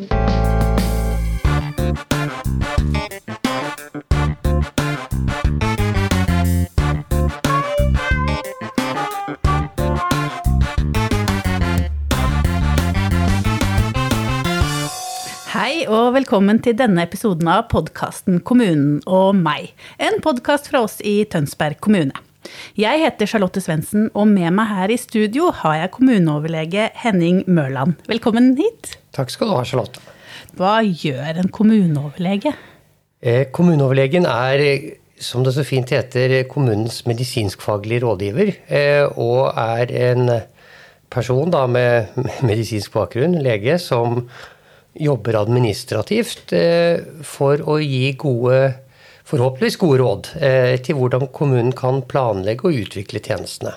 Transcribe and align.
Hei 0.00 0.06
og 15.84 16.14
velkommen 16.14 16.62
til 16.64 16.72
denne 16.78 17.04
episoden 17.04 17.50
av 17.52 17.66
podkasten 17.68 18.40
Kommunen 18.40 19.02
og 19.04 19.36
meg. 19.36 19.74
En 20.00 20.16
podkast 20.24 20.72
fra 20.72 20.80
oss 20.86 20.96
i 21.04 21.26
Tønsberg 21.28 21.76
kommune. 21.84 22.16
Jeg 22.72 23.04
heter 23.04 23.28
Charlotte 23.28 23.60
Svendsen, 23.60 24.08
og 24.16 24.32
med 24.32 24.48
meg 24.56 24.72
her 24.72 24.96
i 24.96 24.96
studio 24.96 25.52
har 25.60 25.76
jeg 25.82 25.92
kommuneoverlege 25.98 26.88
Henning 27.04 27.44
Mørland. 27.44 28.00
Velkommen 28.08 28.56
hit. 28.56 28.99
Takk 29.16 29.32
skal 29.32 29.50
du 29.50 29.56
ha, 29.56 29.64
Charlotte. 29.66 30.02
Hva 30.58 30.80
gjør 30.84 31.42
en 31.42 31.50
kommuneoverlege? 31.54 32.54
Eh, 33.20 33.48
kommuneoverlegen 33.52 34.26
er, 34.30 34.62
som 35.20 35.44
det 35.44 35.54
så 35.56 35.64
fint 35.66 35.90
heter, 35.92 36.42
kommunens 36.50 37.02
medisinskfaglige 37.10 38.04
rådgiver. 38.06 38.54
Eh, 38.68 39.04
og 39.20 39.50
er 39.58 39.92
en 40.10 40.30
person 41.10 41.50
da, 41.52 41.66
med 41.66 42.14
medisinsk 42.48 42.94
bakgrunn, 42.94 43.40
lege, 43.42 43.78
som 43.82 44.24
jobber 45.00 45.38
administrativt 45.38 46.54
eh, 46.56 47.02
for 47.26 47.62
å 47.62 47.78
gi 47.82 48.14
gode 48.18 48.62
forhåpentligvis 49.30 49.78
gode 49.78 50.00
råd 50.00 50.32
eh, 50.42 50.74
til 50.82 50.98
hvordan 50.98 51.28
kommunen 51.34 51.74
kan 51.76 52.02
planlegge 52.10 52.66
og 52.66 52.82
utvikle 52.84 53.22
tjenestene. 53.22 53.76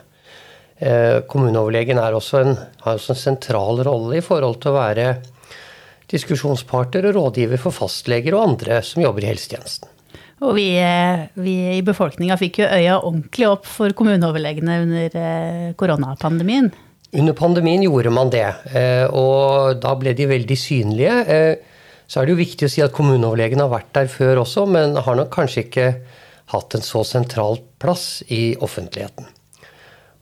Eh, 0.77 1.22
kommuneoverlegen 1.30 2.00
også 2.02 2.41
en, 2.41 2.55
har 2.82 2.98
også 2.98 3.13
en 3.13 3.22
sentral 3.22 3.84
rolle 3.86 4.18
i 4.20 4.26
forhold 4.26 4.62
til 4.62 4.73
å 4.73 4.80
være 4.80 5.08
diskusjonspartner 6.13 7.09
og 7.09 7.18
rådgiver 7.18 7.62
for 7.62 7.76
fastleger 7.76 8.35
og 8.38 8.48
andre 8.52 8.82
som 8.85 9.04
jobber 9.04 9.26
i 9.26 9.32
helsetjenesten. 9.32 9.90
Og 10.44 10.57
vi, 10.57 10.68
vi 11.40 11.54
i 11.77 11.84
befolkninga 11.85 12.35
fikk 12.40 12.63
jo 12.63 12.68
øya 12.68 12.98
ordentlig 12.99 13.48
opp 13.48 13.70
for 13.70 13.94
kommuneoverlegene 13.96 14.79
under 14.84 15.20
koronapandemien. 15.79 16.71
Under 17.13 17.35
pandemien 17.38 17.85
gjorde 17.85 18.12
man 18.12 18.32
det, 18.34 18.48
eh, 18.74 19.05
og 19.05 19.77
da 19.82 19.94
ble 19.99 20.16
de 20.18 20.27
veldig 20.32 20.57
synlige. 20.57 21.20
Eh, 21.29 21.54
så 22.10 22.20
er 22.20 22.26
det 22.26 22.34
jo 22.34 22.41
viktig 22.41 22.68
å 22.68 22.74
si 22.74 22.84
at 22.84 22.96
kommuneoverlegen 22.96 23.62
har 23.62 23.71
vært 23.71 23.94
der 23.96 24.10
før 24.12 24.41
også, 24.44 24.66
men 24.70 24.98
har 24.98 25.20
nok 25.20 25.32
kanskje 25.34 25.68
ikke 25.68 25.88
hatt 26.54 26.76
en 26.76 26.84
så 26.85 27.05
sentral 27.07 27.62
plass 27.82 28.24
i 28.34 28.57
offentligheten. 28.60 29.29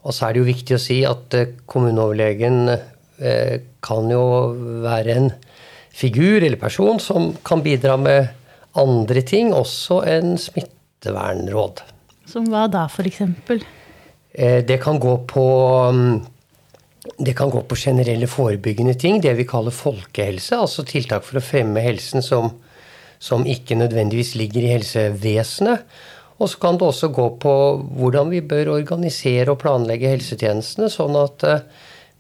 Og 0.02 0.16
så 0.16 0.28
er 0.28 0.34
det 0.34 0.42
jo 0.42 0.50
viktig 0.50 0.78
å 0.78 0.82
si 0.82 1.02
at 1.08 1.38
eh, 1.38 1.54
kommuneoverlegen 1.70 2.64
kan 3.86 4.08
jo 4.10 4.22
være 4.82 5.14
en 5.14 5.28
figur 5.94 6.42
eller 6.42 6.58
person 6.58 6.98
som 6.98 7.28
kan 7.46 7.62
bidra 7.62 7.94
med 8.02 8.32
andre 8.82 9.22
ting, 9.22 9.52
også 9.54 10.00
enn 10.10 10.40
smittevernråd. 10.42 11.84
Som 12.26 12.48
hva 12.50 12.64
da, 12.66 12.88
f.eks.? 12.90 13.22
Det 14.66 14.80
kan 14.82 14.98
gå 14.98 15.14
på 15.30 15.46
mm, 15.94 16.16
det 17.18 17.34
kan 17.38 17.50
gå 17.50 17.64
på 17.66 17.76
generelle 17.76 18.28
forebyggende 18.30 18.94
ting, 18.94 19.22
det 19.22 19.34
vi 19.40 19.48
kaller 19.50 19.74
folkehelse. 19.74 20.58
Altså 20.58 20.86
tiltak 20.86 21.26
for 21.26 21.40
å 21.40 21.44
fremme 21.44 21.82
helsen 21.82 22.22
som, 22.26 22.52
som 23.18 23.46
ikke 23.50 23.78
nødvendigvis 23.80 24.36
ligger 24.38 24.66
i 24.66 24.74
helsevesenet. 24.76 25.88
Og 26.42 26.50
så 26.50 26.60
kan 26.62 26.80
det 26.80 26.88
også 26.88 27.12
gå 27.14 27.28
på 27.42 27.54
hvordan 28.00 28.32
vi 28.34 28.42
bør 28.42 28.74
organisere 28.80 29.54
og 29.54 29.62
planlegge 29.62 30.10
helsetjenestene, 30.10 30.90
sånn 30.90 31.18
at 31.20 31.46
uh, 31.46 31.60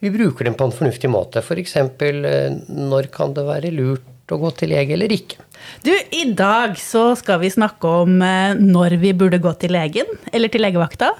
vi 0.02 0.14
bruker 0.14 0.46
dem 0.46 0.58
på 0.58 0.68
en 0.68 0.76
fornuftig 0.76 1.10
måte. 1.10 1.42
F.eks. 1.42 1.78
Uh, 1.82 2.60
når 2.70 3.10
kan 3.14 3.34
det 3.38 3.48
være 3.48 3.74
lurt 3.74 4.32
å 4.32 4.40
gå 4.40 4.54
til 4.56 4.72
lege 4.72 4.96
eller 4.96 5.12
ikke. 5.12 5.42
Du, 5.84 5.92
I 5.92 6.30
dag 6.38 6.78
så 6.80 7.12
skal 7.20 7.42
vi 7.42 7.52
snakke 7.52 7.98
om 8.06 8.22
uh, 8.22 8.54
når 8.58 9.00
vi 9.02 9.16
burde 9.18 9.42
gå 9.42 9.56
til 9.62 9.74
legen 9.76 10.14
eller 10.32 10.54
til 10.54 10.64
legevakta. 10.64 11.16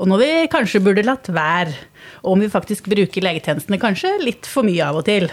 Og 0.00 0.08
når 0.10 0.20
vi 0.24 0.32
kanskje 0.50 0.82
burde 0.82 1.06
latt 1.06 1.28
være 1.30 1.76
og 2.20 2.34
om 2.34 2.42
vi 2.42 2.52
faktisk 2.52 2.88
bruker 2.92 3.24
legetjenestene 3.24 3.80
kanskje 3.80 4.12
litt 4.24 4.48
for 4.48 4.66
mye 4.66 4.84
av 4.84 5.00
og 5.00 5.06
til. 5.08 5.28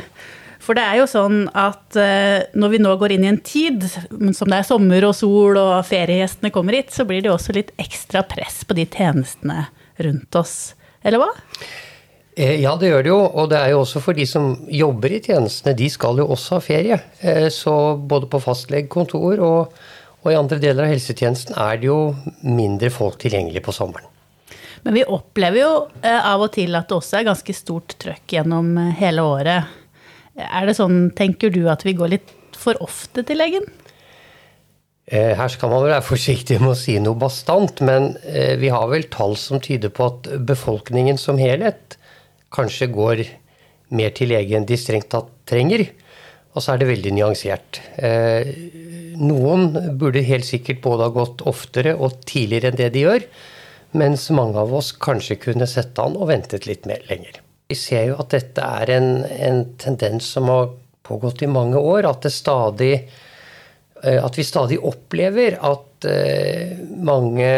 For 0.64 0.78
det 0.78 0.84
er 0.84 1.00
jo 1.02 1.08
sånn 1.10 1.44
at 1.58 1.98
eh, 2.00 2.48
når 2.58 2.74
vi 2.74 2.80
nå 2.82 2.94
går 3.00 3.16
inn 3.16 3.26
i 3.28 3.32
en 3.32 3.42
tid 3.46 3.86
som 3.88 4.50
det 4.50 4.60
er 4.60 4.68
sommer 4.68 5.06
og 5.08 5.16
sol 5.18 5.60
og 5.60 5.74
feriegjestene 5.88 6.52
kommer 6.54 6.78
hit, 6.78 6.94
så 6.96 7.06
blir 7.08 7.24
det 7.24 7.34
også 7.34 7.56
litt 7.58 7.74
ekstra 7.82 8.24
press 8.28 8.64
på 8.68 8.78
de 8.78 8.88
tjenestene 8.90 9.68
rundt 10.04 10.40
oss. 10.40 10.58
Eller 11.06 11.22
hva? 11.22 11.30
Eh, 12.38 12.58
ja, 12.62 12.76
det 12.78 12.92
gjør 12.92 13.06
det 13.06 13.14
jo. 13.14 13.22
Og 13.28 13.52
det 13.54 13.62
er 13.62 13.74
jo 13.74 13.84
også 13.84 14.02
for 14.04 14.18
de 14.18 14.26
som 14.30 14.52
jobber 14.70 15.16
i 15.18 15.22
tjenestene. 15.24 15.78
De 15.78 15.90
skal 15.94 16.22
jo 16.22 16.28
også 16.34 16.58
ha 16.58 16.66
ferie. 16.66 17.00
Eh, 17.22 17.48
så 17.54 17.96
både 17.98 18.30
på 18.32 18.42
fastlegekontor 18.44 19.42
og, 19.46 19.80
og 20.24 20.30
i 20.34 20.38
andre 20.38 20.62
deler 20.62 20.86
av 20.86 20.94
helsetjenesten 20.94 21.58
er 21.58 21.82
det 21.82 21.90
jo 21.90 22.02
mindre 22.44 22.92
folk 22.94 23.22
tilgjengelig 23.24 23.64
på 23.66 23.76
sommeren. 23.76 24.14
Men 24.86 24.94
vi 24.94 25.08
opplever 25.10 25.58
jo 25.60 25.72
av 26.06 26.44
og 26.46 26.52
til 26.54 26.78
at 26.78 26.86
det 26.88 26.96
også 26.96 27.18
er 27.20 27.26
ganske 27.28 27.54
stort 27.58 27.98
trøkk 28.00 28.38
gjennom 28.38 28.70
hele 28.96 29.26
året. 29.26 29.74
Er 30.38 30.70
det 30.70 30.78
sånn, 30.78 31.10
tenker 31.18 31.52
du, 31.54 31.64
at 31.72 31.86
vi 31.86 31.96
går 31.98 32.14
litt 32.14 32.34
for 32.58 32.78
ofte 32.84 33.24
til 33.26 33.40
legen? 33.42 33.66
Eh, 35.08 35.34
her 35.40 35.50
skal 35.50 35.72
man 35.72 35.86
være 35.86 36.04
forsiktig 36.06 36.60
med 36.62 36.74
å 36.74 36.78
si 36.78 36.98
noe 37.02 37.18
bastant, 37.18 37.82
men 37.86 38.14
vi 38.60 38.70
har 38.74 38.90
vel 38.92 39.08
tall 39.14 39.38
som 39.40 39.62
tyder 39.64 39.94
på 39.94 40.10
at 40.12 40.30
befolkningen 40.50 41.18
som 41.22 41.40
helhet 41.42 41.98
kanskje 42.54 42.90
går 42.94 43.24
mer 43.98 44.12
til 44.16 44.34
lege 44.34 44.58
enn 44.58 44.68
de 44.68 44.78
strengt 44.80 45.10
tatt 45.14 45.32
trenger. 45.50 45.88
Og 46.54 46.64
så 46.64 46.74
er 46.74 46.82
det 46.82 46.90
veldig 46.90 47.14
nyansert. 47.14 47.80
Noen 49.18 49.70
burde 49.98 50.26
helt 50.26 50.46
sikkert 50.46 50.82
både 50.84 51.08
ha 51.08 51.14
gått 51.14 51.44
oftere 51.50 51.96
og 51.96 52.20
tidligere 52.30 52.72
enn 52.72 52.80
det 52.80 52.90
de 52.96 53.06
gjør. 53.06 53.28
Mens 53.98 54.28
mange 54.36 54.60
av 54.60 54.74
oss 54.76 54.92
kanskje 54.92 55.40
kunne 55.42 55.68
sett 55.70 55.98
an 56.02 56.18
og 56.20 56.30
ventet 56.32 56.68
litt 56.70 56.86
mer 56.90 57.04
lenger. 57.10 57.40
Vi 57.68 57.76
ser 57.76 58.10
jo 58.12 58.20
at 58.22 58.32
dette 58.32 58.64
er 58.64 58.92
en, 58.96 59.10
en 59.28 59.64
tendens 59.80 60.30
som 60.38 60.48
har 60.52 60.70
pågått 61.08 61.44
i 61.44 61.52
mange 61.52 61.80
år. 61.80 62.08
At, 62.08 62.28
stadig, 62.32 62.94
eh, 64.04 64.20
at 64.24 64.40
vi 64.40 64.46
stadig 64.48 64.80
opplever 64.80 65.60
at 65.60 66.08
eh, 66.08 66.78
mange 67.04 67.52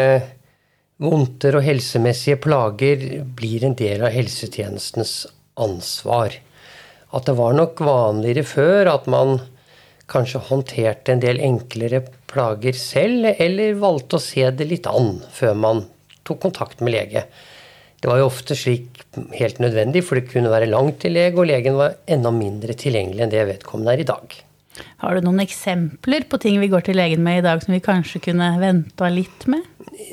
vondter 1.00 1.56
og 1.56 1.64
helsemessige 1.64 2.40
plager 2.42 3.04
blir 3.36 3.64
en 3.64 3.76
del 3.78 4.04
av 4.04 4.12
helsetjenestens 4.14 5.14
ansvar. 5.60 6.34
At 7.10 7.26
det 7.26 7.36
var 7.38 7.56
nok 7.56 7.80
vanligere 7.82 8.44
før 8.46 8.92
at 8.92 9.08
man 9.10 9.38
kanskje 10.10 10.42
håndterte 10.50 11.14
en 11.14 11.22
del 11.22 11.40
enklere 11.42 12.02
plager 12.30 12.74
selv, 12.76 13.30
eller 13.38 13.78
valgte 13.78 14.18
å 14.18 14.22
se 14.22 14.50
det 14.50 14.66
litt 14.66 14.88
an 14.90 15.20
før 15.34 15.56
man 15.58 15.84
tok 16.26 16.42
kontakt 16.42 16.82
med 16.82 16.94
lege. 16.94 17.24
Det 18.00 18.08
var 18.08 18.20
jo 18.20 18.28
ofte 18.30 18.56
slik 18.56 19.02
helt 19.36 19.58
nødvendig, 19.60 20.02
for 20.06 20.16
det 20.16 20.30
kunne 20.30 20.52
være 20.52 20.70
langt 20.70 21.02
til 21.02 21.12
lege, 21.16 21.36
og 21.36 21.50
legen 21.50 21.76
var 21.76 21.98
enda 22.08 22.32
mindre 22.32 22.76
tilgjengelig 22.78 23.26
enn 23.26 23.34
det 23.34 23.48
vedkommende 23.48 23.92
er 23.92 24.04
i 24.04 24.08
dag. 24.08 24.38
Har 25.02 25.16
du 25.16 25.26
noen 25.26 25.42
eksempler 25.42 26.24
på 26.30 26.38
ting 26.40 26.56
vi 26.62 26.70
går 26.72 26.86
til 26.86 26.96
legen 26.96 27.20
med 27.24 27.40
i 27.40 27.44
dag 27.44 27.60
som 27.60 27.74
vi 27.74 27.82
kanskje 27.84 28.22
kunne 28.30 28.54
venta 28.60 29.10
litt 29.12 29.44
med? 29.50 29.66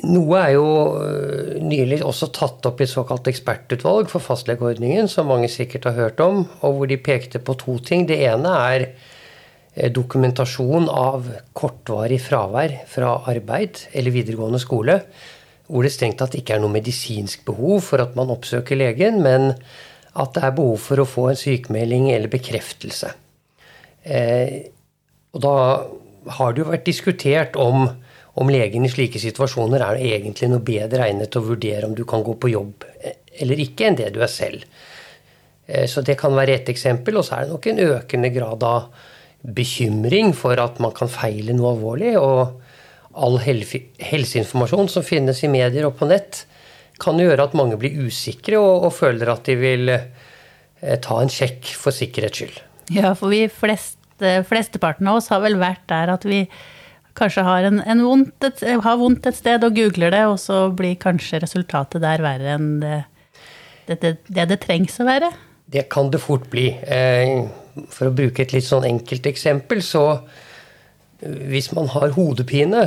Noe 0.04 0.40
er 0.42 0.50
jo 0.56 0.66
øh, 1.00 1.54
nylig 1.64 2.02
også 2.04 2.28
tatt 2.36 2.66
opp 2.68 2.82
i 2.82 2.84
et 2.84 2.92
såkalt 2.92 3.30
ekspertutvalg 3.30 4.10
for 4.12 4.24
fastlegeordningen, 4.24 5.08
som 5.08 5.30
mange 5.30 5.48
sikkert 5.52 5.88
har 5.88 5.96
hørt 5.96 6.20
om, 6.20 6.42
og 6.60 6.76
hvor 6.76 6.90
de 6.90 7.00
pekte 7.00 7.40
på 7.40 7.56
to 7.62 7.78
ting. 7.80 8.04
Det 8.10 8.18
ene 8.28 8.52
er 8.68 8.86
øh, 8.90 9.88
dokumentasjon 9.96 10.90
av 10.92 11.30
kortvarig 11.56 12.20
fravær 12.26 12.76
fra 12.90 13.16
arbeid 13.32 13.86
eller 13.96 14.16
videregående 14.18 14.60
skole 14.60 15.00
hvor 15.68 15.84
det 15.84 15.92
strengt 15.92 16.18
tatt 16.20 16.36
ikke 16.38 16.56
er 16.56 16.62
noe 16.62 16.72
medisinsk 16.72 17.44
behov 17.48 17.84
for 17.90 18.02
at 18.02 18.16
man 18.16 18.32
oppsøker 18.32 18.78
legen, 18.80 19.20
men 19.24 19.52
at 20.18 20.34
det 20.34 20.44
er 20.44 20.56
behov 20.56 20.80
for 20.82 21.00
å 21.02 21.08
få 21.08 21.28
en 21.30 21.38
sykemelding 21.38 22.08
eller 22.14 22.32
bekreftelse. 22.32 23.12
Eh, 24.08 24.54
og 25.36 25.42
da 25.44 25.56
har 26.38 26.54
det 26.54 26.62
jo 26.62 26.70
vært 26.70 26.86
diskutert 26.88 27.58
om, 27.60 27.86
om 28.40 28.52
legen 28.52 28.86
i 28.86 28.92
slike 28.92 29.20
situasjoner 29.20 29.84
er 29.84 30.00
egentlig 30.00 30.48
noe 30.50 30.64
bedre 30.64 31.06
egnet 31.06 31.32
til 31.32 31.42
å 31.42 31.50
vurdere 31.50 31.88
om 31.88 31.96
du 31.96 32.04
kan 32.08 32.24
gå 32.24 32.34
på 32.40 32.52
jobb 32.54 32.86
eh, 33.02 33.20
eller 33.44 33.60
ikke, 33.62 33.86
enn 33.86 33.98
det 34.00 34.08
du 34.16 34.22
er 34.24 34.32
selv. 34.32 34.64
Eh, 35.68 35.84
så 35.90 36.02
det 36.02 36.18
kan 36.20 36.34
være 36.34 36.56
ett 36.58 36.72
eksempel. 36.72 37.20
Og 37.20 37.28
så 37.28 37.36
er 37.36 37.46
det 37.46 37.54
nok 37.54 37.68
en 37.70 37.84
økende 37.84 38.32
grad 38.34 38.64
av 38.66 38.88
bekymring 39.58 40.32
for 40.34 40.58
at 40.58 40.80
man 40.82 40.96
kan 40.96 41.12
feile 41.12 41.54
noe 41.54 41.76
alvorlig. 41.76 42.16
og 42.18 42.64
all 43.18 43.38
helseinformasjon 43.42 44.88
som 44.92 45.04
finnes 45.06 45.42
i 45.44 45.50
medier 45.52 45.88
og 45.88 45.98
på 45.98 46.08
nett, 46.10 46.44
kan 46.98 47.20
gjøre 47.20 47.46
at 47.46 47.54
mange 47.58 47.78
blir 47.78 48.08
usikre 48.08 48.58
og, 48.58 48.88
og 48.88 48.94
føler 48.96 49.30
at 49.30 49.46
de 49.46 49.54
vil 49.58 49.92
eh, 49.92 50.96
ta 51.04 51.20
en 51.20 51.30
sjekk 51.30 51.70
for 51.78 51.94
sikkerhets 51.94 52.42
skyld. 52.42 52.58
Ja, 52.94 53.12
for 53.18 53.30
vi 53.30 53.44
flest, 53.52 54.00
flesteparten 54.18 55.10
av 55.10 55.20
oss 55.20 55.30
har 55.30 55.44
vel 55.44 55.58
vært 55.60 55.84
der 55.90 56.14
at 56.14 56.26
vi 56.26 56.46
kanskje 57.18 57.44
har, 57.46 57.66
en, 57.66 57.82
en 57.82 58.02
vondt 58.06 58.46
et, 58.46 58.64
har 58.82 58.98
vondt 58.98 59.26
et 59.26 59.36
sted 59.36 59.62
og 59.66 59.74
googler 59.74 60.14
det, 60.14 60.24
og 60.30 60.38
så 60.42 60.68
blir 60.74 60.98
kanskje 61.02 61.42
resultatet 61.42 62.02
der 62.02 62.22
verre 62.22 62.56
enn 62.56 62.74
det 62.82 62.98
det, 63.88 64.00
det, 64.02 64.16
det, 64.28 64.44
det 64.50 64.58
trengs 64.60 64.98
å 65.00 65.06
være? 65.08 65.30
Det 65.68 65.86
kan 65.92 66.10
det 66.12 66.20
fort 66.20 66.48
bli. 66.52 66.68
Eh, 66.68 67.46
for 67.92 68.10
å 68.10 68.14
bruke 68.14 68.44
et 68.44 68.52
litt 68.52 68.66
sånn 68.66 68.86
enkelt 68.88 69.28
eksempel, 69.30 69.80
så 69.84 70.04
hvis 71.20 71.72
man 71.74 71.88
har 71.90 72.12
hodepine, 72.14 72.82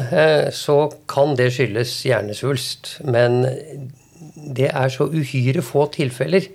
så 0.56 0.78
kan 1.12 1.36
det 1.36 1.50
skyldes 1.52 1.98
hjernesvulst. 2.08 2.94
Men 3.04 3.42
det 4.56 4.70
er 4.72 4.94
så 4.94 5.10
uhyre 5.12 5.64
få 5.66 5.90
tilfeller 5.92 6.48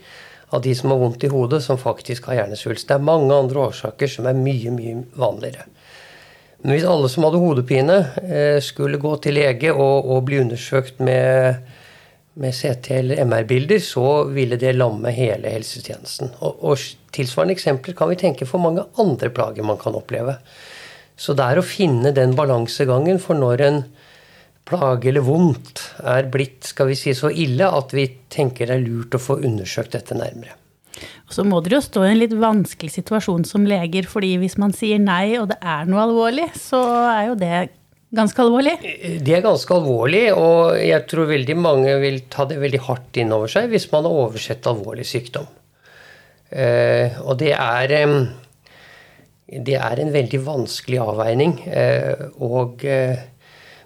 av 0.55 0.63
de 0.63 0.75
som 0.75 0.91
har 0.91 1.01
vondt 1.01 1.25
i 1.27 1.31
hodet, 1.31 1.63
som 1.65 1.79
faktisk 1.79 2.31
har 2.31 2.41
hjernesvulst. 2.41 2.89
Det 2.89 2.97
er 2.97 3.09
mange 3.09 3.35
andre 3.35 3.67
årsaker 3.69 4.11
som 4.11 4.29
er 4.31 4.39
mye, 4.39 4.73
mye 4.75 5.03
vanligere. 5.19 5.67
Men 6.63 6.75
hvis 6.75 6.87
alle 6.89 7.09
som 7.13 7.27
hadde 7.27 7.41
hodepine, 7.43 7.97
eh, 8.23 8.61
skulle 8.65 9.01
gå 9.03 9.17
til 9.23 9.37
lege 9.37 9.73
og, 9.73 10.09
og 10.11 10.25
bli 10.27 10.41
undersøkt 10.43 11.03
med, 11.05 11.67
med 12.35 12.55
CT 12.55 12.91
eller 13.01 13.25
MR-bilder, 13.27 13.83
så 13.83 14.25
ville 14.33 14.59
det 14.61 14.77
lamme 14.77 15.13
hele 15.15 15.53
helsetjenesten. 15.53 16.33
Og, 16.41 16.65
og, 16.65 16.87
tilsvarende 17.17 17.55
eksempler 17.57 17.95
kan 17.97 18.11
vi 18.11 18.19
tenke 18.21 18.49
for 18.49 18.61
mange 18.61 18.83
andre 19.01 19.31
plager 19.33 19.65
man 19.65 19.79
kan 19.81 19.95
oppleve. 19.97 20.39
Så 21.17 21.33
det 21.37 21.47
er 21.47 21.61
å 21.61 21.65
finne 21.65 22.13
den 22.17 22.35
balansegangen 22.37 23.19
for 23.23 23.39
når 23.39 23.65
en 23.65 23.81
plage 24.67 25.09
eller 25.09 25.25
vondt 25.25 25.81
er 26.03 26.29
blitt 26.33 26.67
skal 26.73 26.91
vi 26.91 26.99
si, 26.99 27.15
så 27.15 27.31
ille 27.31 27.69
at 27.71 27.95
vi 27.95 28.09
tenker 28.33 28.69
det 28.69 28.79
er 28.81 28.85
lurt 28.85 29.15
å 29.17 29.23
få 29.23 29.39
undersøkt 29.47 29.95
dette 29.97 30.17
nærmere. 30.19 30.57
Og 31.27 31.35
så 31.35 31.45
må 31.47 31.61
dere 31.63 31.79
jo 31.79 31.85
stå 31.85 32.05
i 32.07 32.13
en 32.13 32.21
litt 32.21 32.35
vanskelig 32.39 32.95
situasjon 32.95 33.45
som 33.49 33.67
leger, 33.69 34.07
fordi 34.09 34.37
hvis 34.41 34.57
man 34.61 34.75
sier 34.77 35.01
nei 35.03 35.37
og 35.41 35.51
det 35.53 35.59
er 35.61 35.89
noe 35.89 36.05
alvorlig, 36.07 36.49
så 36.59 36.81
er 37.11 37.29
jo 37.31 37.37
det 37.41 37.67
ganske 38.17 38.43
alvorlig? 38.43 38.75
Det 39.27 39.37
er 39.37 39.45
ganske 39.45 39.77
alvorlig, 39.77 40.25
og 40.39 40.79
jeg 40.81 41.05
tror 41.11 41.31
veldig 41.31 41.59
mange 41.59 41.95
vil 42.03 42.23
ta 42.33 42.47
det 42.49 42.59
veldig 42.63 42.83
hardt 42.89 43.21
inn 43.23 43.35
over 43.37 43.51
seg 43.53 43.71
hvis 43.73 43.89
man 43.93 44.09
har 44.09 44.25
oversett 44.27 44.71
alvorlig 44.71 45.07
sykdom. 45.09 45.49
Eh, 46.51 47.19
og 47.27 47.39
det 47.43 47.53
er 47.59 47.95
det 49.47 49.77
er 49.79 50.01
en 50.03 50.13
veldig 50.15 50.41
vanskelig 50.43 50.99
avveining. 51.05 51.55
Eh, 51.71 52.27
og, 52.43 52.83
eh, 52.85 53.19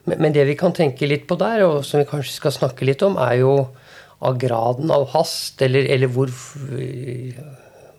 men 0.08 0.32
det 0.32 0.46
vi 0.48 0.56
kan 0.56 0.72
tenke 0.72 1.08
litt 1.08 1.26
på 1.28 1.36
der, 1.40 1.64
og 1.66 1.84
som 1.84 2.00
vi 2.00 2.08
kanskje 2.08 2.38
skal 2.38 2.56
snakke 2.56 2.88
litt 2.88 3.02
om, 3.04 3.18
er 3.20 3.42
jo 3.42 3.54
av 4.20 4.38
graden 4.40 4.90
av 4.92 5.08
hast, 5.14 5.60
eller, 5.64 5.84
eller 5.84 6.08
hvor, 6.12 6.32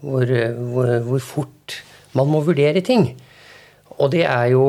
hvor, 0.02 0.26
hvor, 0.26 0.90
hvor, 1.06 1.22
fort 1.22 1.78
man 2.18 2.30
må 2.30 2.42
vurdere 2.46 2.82
ting. 2.86 3.12
Og 4.02 4.10
det 4.14 4.24
er, 4.26 4.48
jo, 4.54 4.66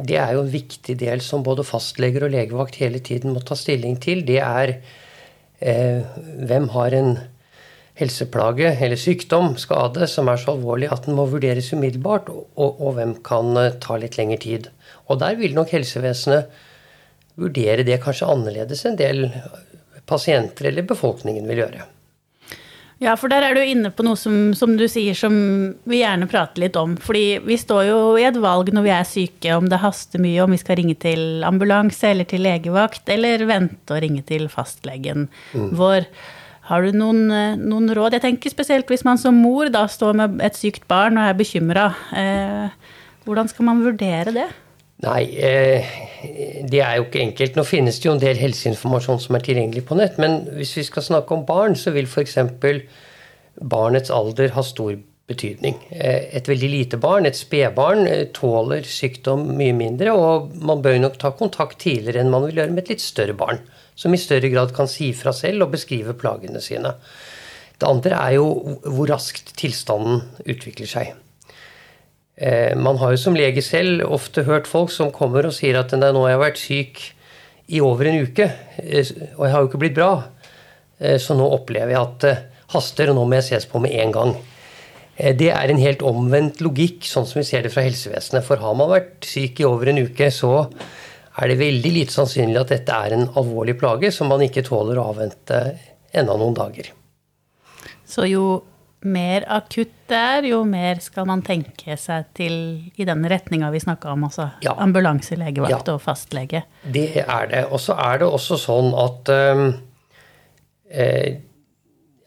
det 0.00 0.16
er, 0.16 0.34
jo, 0.36 0.44
en 0.44 0.52
viktig 0.52 0.96
del 1.00 1.20
som 1.24 1.44
både 1.44 1.66
fastleger 1.68 2.24
og 2.24 2.32
legevakt 2.32 2.80
hele 2.80 3.02
tiden 3.04 3.34
må 3.34 3.44
ta 3.44 3.56
stilling 3.58 3.98
til. 4.00 4.24
Det 4.24 4.40
er 4.40 4.78
eh, 5.60 6.00
hvem 6.48 6.70
har 6.72 6.96
en 6.96 7.12
helseplage 8.00 8.72
eller 8.72 8.98
sykdom, 9.00 9.54
skade, 9.60 10.08
som 10.08 10.28
er 10.32 10.40
så 10.40 10.54
alvorlig 10.56 10.90
at 10.92 11.06
den 11.06 11.18
må 11.18 11.28
vurderes 11.30 11.70
umiddelbart, 11.74 12.30
og, 12.32 12.80
og 12.80 12.96
hvem 12.96 13.14
kan 13.26 13.54
eh, 13.60 13.76
ta 13.82 13.98
litt 14.00 14.18
lengre 14.18 14.40
tid. 14.42 14.68
Og 15.08 15.20
der 15.22 15.38
vil 15.40 15.54
nok 15.56 15.72
helsevesenet 15.76 16.50
vurdere 17.40 17.86
det 17.86 18.00
kanskje 18.02 18.28
annerledes 18.28 18.84
en 18.88 18.98
del 18.98 19.28
pasienter 20.10 20.70
eller 20.70 20.86
befolkningen 20.88 21.46
vil 21.48 21.64
gjøre. 21.64 21.86
Ja, 23.00 23.14
for 23.16 23.32
der 23.32 23.46
er 23.46 23.56
du 23.56 23.62
inne 23.64 23.88
på 23.96 24.04
noe 24.04 24.18
som, 24.20 24.50
som, 24.52 24.74
du 24.76 24.84
sier 24.90 25.16
som 25.16 25.32
vi 25.88 26.02
gjerne 26.02 26.26
prater 26.28 26.60
litt 26.60 26.76
om. 26.76 26.98
Fordi 27.00 27.38
vi 27.46 27.56
står 27.56 27.86
jo 27.88 28.00
i 28.20 28.26
et 28.28 28.36
valg 28.36 28.68
når 28.76 28.84
vi 28.84 28.92
er 28.92 29.06
syke, 29.08 29.54
om 29.56 29.70
det 29.72 29.78
haster 29.80 30.20
mye, 30.20 30.42
om 30.44 30.52
vi 30.52 30.58
skal 30.60 30.76
ringe 30.82 30.98
til 31.00 31.40
ambulanse 31.48 32.10
eller 32.12 32.28
til 32.28 32.44
legevakt, 32.44 33.08
eller 33.08 33.46
vente 33.48 33.96
og 33.96 34.04
ringe 34.04 34.20
til 34.28 34.50
fastlegen 34.52 35.30
mm. 35.54 35.70
vår. 35.80 36.10
Har 36.70 36.86
du 36.86 36.94
noen, 36.94 37.24
noen, 37.58 37.90
råd? 37.96 38.14
Jeg 38.14 38.22
tenker 38.22 38.52
spesielt 38.52 38.90
hvis 38.92 39.02
man 39.02 39.18
som 39.18 39.34
mor 39.34 39.72
da 39.74 39.88
står 39.90 40.14
med 40.20 40.42
et 40.46 40.54
sykt 40.54 40.84
barn 40.90 41.18
og 41.18 41.26
er 41.26 41.38
bekymra. 41.38 41.88
Eh, 42.14 42.92
hvordan 43.26 43.50
skal 43.50 43.66
man 43.66 43.82
vurdere 43.82 44.34
det? 44.36 44.46
Nei, 45.00 45.22
eh, 45.34 45.90
det 46.68 46.82
er 46.84 46.98
jo 46.98 47.06
ikke 47.08 47.22
enkelt. 47.24 47.56
Nå 47.56 47.64
finnes 47.66 47.98
det 47.98 48.06
jo 48.06 48.14
en 48.14 48.22
del 48.22 48.38
helseinformasjon 48.38 49.22
som 49.24 49.36
er 49.36 49.44
tilgjengelig 49.46 49.82
på 49.88 49.96
nett. 49.98 50.18
Men 50.20 50.44
hvis 50.58 50.76
vi 50.76 50.86
skal 50.86 51.06
snakke 51.06 51.34
om 51.34 51.46
barn, 51.48 51.74
så 51.74 51.94
vil 51.94 52.06
f.eks. 52.06 52.36
barnets 53.60 54.12
alder 54.12 54.52
ha 54.54 54.64
stor 54.66 54.94
betydning. 55.30 55.78
Eh, 55.90 56.28
et 56.36 56.48
veldig 56.50 56.70
lite 56.70 57.00
barn, 57.00 57.26
et 57.26 57.38
spedbarn, 57.38 58.06
eh, 58.06 58.26
tåler 58.36 58.84
sykdom 58.84 59.46
mye 59.56 59.74
mindre. 59.76 60.12
Og 60.12 60.54
man 60.60 60.82
bør 60.84 61.00
nok 61.00 61.18
ta 61.18 61.32
kontakt 61.32 61.80
tidligere 61.86 62.20
enn 62.20 62.32
man 62.32 62.48
vil 62.48 62.60
gjøre 62.60 62.74
med 62.74 62.84
et 62.84 62.96
litt 62.96 63.04
større 63.04 63.36
barn. 63.38 63.62
Som 64.00 64.16
i 64.16 64.20
større 64.20 64.48
grad 64.48 64.72
kan 64.76 64.88
si 64.88 65.10
fra 65.12 65.34
selv 65.36 65.66
og 65.66 65.74
beskrive 65.74 66.16
plagene 66.16 66.62
sine. 66.64 66.94
Det 67.80 67.88
andre 67.88 68.16
er 68.16 68.36
jo 68.38 68.78
hvor 68.84 69.08
raskt 69.12 69.52
tilstanden 69.60 70.22
utvikler 70.48 70.88
seg. 70.88 71.12
Eh, 72.40 72.76
man 72.76 72.96
har 73.00 73.12
jo 73.12 73.20
som 73.20 73.36
lege 73.36 73.60
selv 73.64 74.06
ofte 74.08 74.46
hørt 74.46 74.68
folk 74.68 74.92
som 74.92 75.12
kommer 75.12 75.44
og 75.44 75.52
sier 75.52 75.76
at 75.76 75.92
nå 75.92 76.22
har 76.24 76.34
jeg 76.34 76.44
vært 76.44 76.60
syk 76.60 77.02
i 77.70 77.82
over 77.84 78.08
en 78.08 78.22
uke, 78.24 78.46
eh, 78.80 79.10
og 79.36 79.44
jeg 79.44 79.52
har 79.52 79.60
jo 79.60 79.68
ikke 79.68 79.82
blitt 79.82 79.98
bra. 79.98 80.12
Eh, 81.00 81.18
så 81.20 81.36
nå 81.36 81.44
opplever 81.52 81.92
jeg 81.92 82.00
at 82.00 82.16
det 82.24 82.38
haster, 82.72 83.12
og 83.12 83.18
nå 83.18 83.26
må 83.26 83.36
jeg 83.40 83.48
ses 83.50 83.68
på 83.68 83.82
med 83.82 83.92
en 84.00 84.16
gang. 84.16 84.32
Det 85.20 85.50
er 85.52 85.68
en 85.68 85.80
helt 85.82 86.00
omvendt 86.06 86.62
logikk, 86.64 87.04
sånn 87.04 87.26
som 87.28 87.42
vi 87.42 87.44
ser 87.44 87.66
det 87.66 87.72
fra 87.74 87.82
helsevesenet. 87.84 88.44
For 88.46 88.62
har 88.62 88.76
man 88.78 88.88
vært 88.88 89.26
syk 89.28 89.60
i 89.60 89.66
over 89.68 89.90
en 89.90 90.00
uke, 90.00 90.30
så 90.32 90.70
er 91.40 91.52
det 91.52 91.60
veldig 91.60 91.92
lite 91.94 92.14
sannsynlig 92.14 92.60
at 92.60 92.72
dette 92.74 92.96
er 93.06 93.16
en 93.16 93.28
alvorlig 93.40 93.76
plage 93.80 94.10
som 94.14 94.30
man 94.32 94.42
ikke 94.44 94.64
tåler 94.66 95.00
å 95.00 95.10
avvente 95.12 95.60
enda 96.12 96.36
noen 96.36 96.56
dager. 96.56 96.90
Så 98.04 98.26
jo 98.28 98.44
mer 99.06 99.46
akutt 99.48 99.94
det 100.10 100.18
er, 100.18 100.46
jo 100.50 100.64
mer 100.68 100.98
skal 101.00 101.24
man 101.28 101.42
tenke 101.46 101.94
seg 101.96 102.26
til 102.36 102.54
i 102.98 103.06
den 103.08 103.22
retninga 103.30 103.70
vi 103.72 103.80
snakka 103.80 104.10
om, 104.12 104.24
altså 104.26 104.48
ja. 104.64 104.74
ambulanselegevakt 104.82 105.86
ja. 105.86 105.94
og 105.94 106.02
fastlege. 106.02 106.64
Det 106.82 107.22
er 107.22 107.46
det. 107.52 107.62
Og 107.70 107.80
så 107.80 107.94
er 107.94 108.20
det 108.20 108.28
også 108.28 108.58
sånn 108.60 108.90
at 108.98 109.30
eh, 109.30 111.38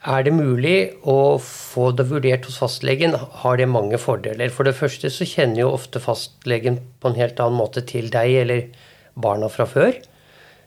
er 0.04 0.24
det 0.26 0.34
mulig 0.36 0.78
å 1.08 1.38
få 1.44 1.92
det 1.96 2.08
vurdert 2.10 2.48
hos 2.48 2.58
fastlegen, 2.64 3.16
har 3.44 3.60
det 3.60 3.70
mange 3.72 4.00
fordeler. 4.02 4.52
For 4.52 4.68
det 4.68 4.76
første 4.80 5.12
så 5.14 5.28
kjenner 5.28 5.66
jo 5.66 5.76
ofte 5.76 6.02
fastlegen 6.04 6.80
på 7.04 7.12
en 7.12 7.20
helt 7.20 7.40
annen 7.44 7.60
måte 7.60 7.84
til 7.88 8.10
deg 8.12 8.40
eller 8.42 8.66
barna 9.16 9.50
fra 9.52 9.68
før. 9.70 9.94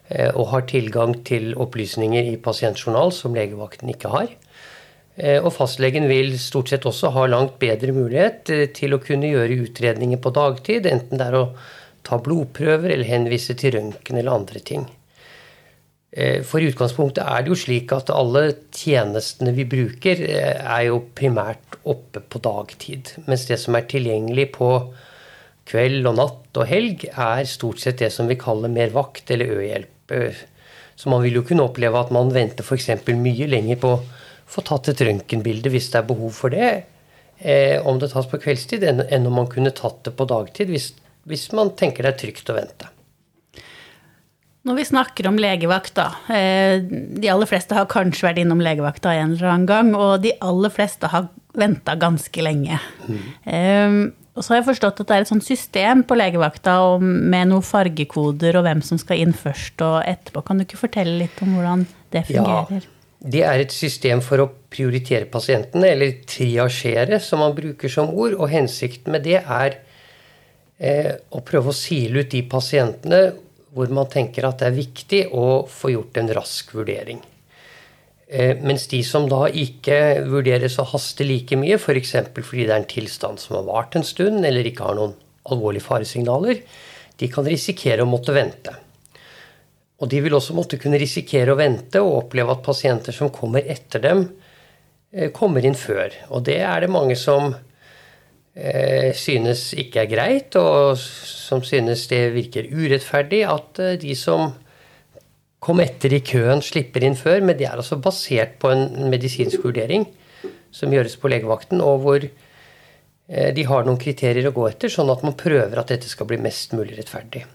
Eh, 0.08 0.30
og 0.38 0.52
har 0.52 0.66
tilgang 0.70 1.16
til 1.26 1.54
opplysninger 1.58 2.28
i 2.30 2.36
pasientjournal 2.42 3.10
som 3.14 3.34
legevakten 3.34 3.90
ikke 3.90 4.12
har. 4.12 4.28
Eh, 5.16 5.40
og 5.40 5.50
fastlegen 5.56 6.06
vil 6.10 6.36
stort 6.38 6.70
sett 6.70 6.86
også 6.86 7.10
ha 7.16 7.24
langt 7.30 7.56
bedre 7.62 7.94
mulighet 7.96 8.52
eh, 8.54 8.68
til 8.76 8.94
å 8.94 9.00
kunne 9.02 9.32
gjøre 9.32 9.64
utredninger 9.64 10.20
på 10.22 10.34
dagtid, 10.36 10.86
enten 10.86 11.18
det 11.18 11.26
er 11.26 11.38
å 11.40 11.48
ta 12.06 12.20
blodprøver 12.22 12.92
eller 12.92 13.08
henvise 13.08 13.56
til 13.58 13.74
røntgen 13.74 14.20
eller 14.20 14.36
andre 14.36 14.62
ting. 14.62 14.86
For 16.48 16.62
i 16.62 16.68
utgangspunktet 16.70 17.26
er 17.28 17.42
det 17.44 17.50
jo 17.50 17.56
slik 17.60 17.90
at 17.92 18.08
alle 18.14 18.44
tjenestene 18.72 19.50
vi 19.52 19.66
bruker, 19.68 20.22
er 20.22 20.84
jo 20.86 21.02
primært 21.18 21.76
oppe 21.84 22.22
på 22.22 22.40
dagtid. 22.40 23.10
Mens 23.26 23.44
det 23.50 23.58
som 23.60 23.76
er 23.76 23.84
tilgjengelig 23.90 24.46
på 24.54 24.70
kveld 25.66 26.06
og 26.06 26.18
natt 26.18 26.60
og 26.60 26.68
helg, 26.70 27.06
er 27.10 27.48
stort 27.48 27.82
sett 27.82 28.00
det 28.02 28.12
som 28.14 28.28
vi 28.30 28.38
kaller 28.40 28.72
mer 28.72 28.92
vakt 28.94 29.30
eller 29.34 29.58
ø-hjelp. 29.58 30.14
Så 30.96 31.10
man 31.12 31.24
vil 31.24 31.40
jo 31.40 31.44
kunne 31.46 31.66
oppleve 31.66 32.00
at 32.00 32.12
man 32.14 32.32
venter 32.32 32.64
f.eks. 32.64 32.90
mye 33.12 33.48
lenger 33.50 33.80
på 33.82 33.94
å 33.96 34.02
få 34.46 34.62
tatt 34.64 34.92
et 34.92 35.02
røntgenbilde 35.08 35.72
hvis 35.72 35.90
det 35.92 36.00
er 36.00 36.08
behov 36.08 36.36
for 36.38 36.54
det, 36.54 36.70
eh, 37.42 37.76
om 37.82 37.98
det 38.00 38.12
tas 38.12 38.28
på 38.30 38.40
kveldstid, 38.40 38.86
enn, 38.86 39.02
enn 39.10 39.26
om 39.28 39.40
man 39.42 39.50
kunne 39.50 39.74
tatt 39.74 40.04
det 40.06 40.14
på 40.16 40.28
dagtid 40.30 40.70
hvis, 40.72 40.92
hvis 41.26 41.48
man 41.56 41.74
tenker 41.78 42.06
det 42.06 42.14
er 42.14 42.20
trygt 42.22 42.52
å 42.52 42.56
vente. 42.56 42.92
Når 44.66 44.80
vi 44.80 44.84
snakker 44.88 45.28
om 45.30 45.36
legevakt, 45.38 45.92
da. 45.94 46.08
Eh, 46.32 46.80
de 46.82 47.28
aller 47.30 47.46
fleste 47.46 47.76
har 47.76 47.86
kanskje 47.90 48.26
vært 48.26 48.40
innom 48.42 48.62
legevakta 48.62 49.12
en 49.14 49.36
eller 49.36 49.50
annen 49.52 49.66
gang, 49.68 49.92
og 49.94 50.24
de 50.24 50.32
aller 50.42 50.72
fleste 50.74 51.10
har 51.12 51.28
venta 51.56 51.94
ganske 51.98 52.42
lenge. 52.42 52.78
Mm. 53.06 54.08
Og 54.36 54.44
så 54.44 54.52
har 54.52 54.60
jeg 54.60 54.66
forstått 54.66 55.00
at 55.00 55.08
det 55.08 55.16
er 55.16 55.24
et 55.24 55.30
sånt 55.30 55.46
system 55.46 56.02
på 56.04 56.16
legevakta 56.18 56.74
med 57.00 57.48
noen 57.52 57.64
fargekoder 57.64 58.58
og 58.60 58.66
hvem 58.66 58.82
som 58.84 59.00
skal 59.00 59.22
inn 59.22 59.32
først 59.36 59.80
og 59.84 60.02
etterpå. 60.04 60.42
Kan 60.44 60.60
du 60.60 60.66
ikke 60.66 60.82
fortelle 60.82 61.16
litt 61.22 61.40
om 61.44 61.54
hvordan 61.56 61.86
det 62.12 62.26
fungerer? 62.28 62.84
Ja, 62.84 62.92
det 63.36 63.42
er 63.48 63.62
et 63.62 63.72
system 63.72 64.20
for 64.22 64.44
å 64.44 64.50
prioritere 64.70 65.24
pasientene, 65.32 65.88
eller 65.94 66.18
triasjere, 66.28 67.16
som 67.24 67.40
man 67.42 67.56
bruker 67.56 67.90
som 67.90 68.12
ord. 68.12 68.36
Og 68.36 68.52
hensikten 68.52 69.16
med 69.16 69.24
det 69.24 69.40
er 69.40 69.78
eh, 70.76 71.14
å 71.32 71.40
prøve 71.40 71.72
å 71.72 71.76
sile 71.76 72.20
ut 72.20 72.30
de 72.36 72.44
pasientene 72.46 73.22
hvor 73.76 73.88
man 73.92 74.08
tenker 74.12 74.44
at 74.48 74.60
det 74.60 74.68
er 74.68 74.76
viktig 74.76 75.22
å 75.36 75.64
få 75.68 75.92
gjort 75.92 76.20
en 76.20 76.30
rask 76.36 76.76
vurdering. 76.76 77.24
Eh, 78.26 78.56
mens 78.58 78.88
de 78.90 78.98
som 79.06 79.28
da 79.30 79.44
ikke 79.46 80.24
vurderes 80.26 80.80
å 80.82 80.86
haste 80.90 81.24
like 81.26 81.54
mye, 81.58 81.78
f.eks. 81.78 82.16
For 82.34 82.48
fordi 82.48 82.64
det 82.66 82.74
er 82.74 82.80
en 82.82 82.90
tilstand 82.90 83.42
som 83.42 83.60
har 83.60 83.68
vart 83.68 83.94
en 83.98 84.06
stund, 84.06 84.42
eller 84.46 84.66
ikke 84.66 84.88
har 84.88 84.98
noen 84.98 85.14
alvorlige 85.46 85.86
faresignaler, 85.86 86.64
de 87.16 87.28
kan 87.30 87.46
risikere 87.46 88.02
å 88.02 88.10
måtte 88.10 88.34
vente. 88.34 88.74
Og 90.02 90.10
de 90.10 90.18
vil 90.24 90.34
også 90.36 90.56
måtte 90.56 90.78
kunne 90.80 90.98
risikere 91.00 91.54
å 91.54 91.60
vente 91.60 92.02
og 92.02 92.26
oppleve 92.26 92.56
at 92.56 92.66
pasienter 92.66 93.14
som 93.14 93.30
kommer 93.32 93.62
etter 93.62 94.02
dem, 94.02 94.26
eh, 95.14 95.30
kommer 95.30 95.64
inn 95.64 95.78
før. 95.78 96.10
Og 96.34 96.42
det 96.50 96.58
er 96.66 96.82
det 96.82 96.90
mange 96.90 97.14
som 97.16 97.54
eh, 98.56 99.14
synes 99.14 99.70
ikke 99.78 100.02
er 100.02 100.10
greit, 100.10 100.58
og 100.58 100.98
som 100.98 101.62
synes 101.62 102.08
det 102.10 102.34
virker 102.34 102.74
urettferdig 102.74 103.44
at 103.46 103.84
de 104.02 104.18
som 104.18 104.50
kom 105.62 105.80
etter 105.82 106.12
i 106.12 106.22
køen, 106.24 106.62
slipper 106.64 107.04
inn 107.06 107.18
før. 107.18 107.42
Men 107.44 107.58
det 107.58 107.68
er 107.68 107.76
altså 107.78 107.98
basert 108.02 108.58
på 108.62 108.72
en 108.72 109.10
medisinsk 109.12 109.64
vurdering 109.66 110.06
som 110.74 110.92
gjøres 110.92 111.16
på 111.20 111.30
legevakten, 111.32 111.80
og 111.80 112.02
hvor 112.04 112.24
eh, 112.26 113.50
de 113.56 113.66
har 113.68 113.86
noen 113.86 114.00
kriterier 114.00 114.50
å 114.50 114.54
gå 114.56 114.66
etter, 114.68 114.92
sånn 114.92 115.12
at 115.12 115.24
man 115.24 115.38
prøver 115.38 115.78
at 115.80 115.92
dette 115.92 116.10
skal 116.10 116.28
bli 116.28 116.40
mest 116.42 116.76
mulig 116.76 116.98
rettferdig. 116.98 117.46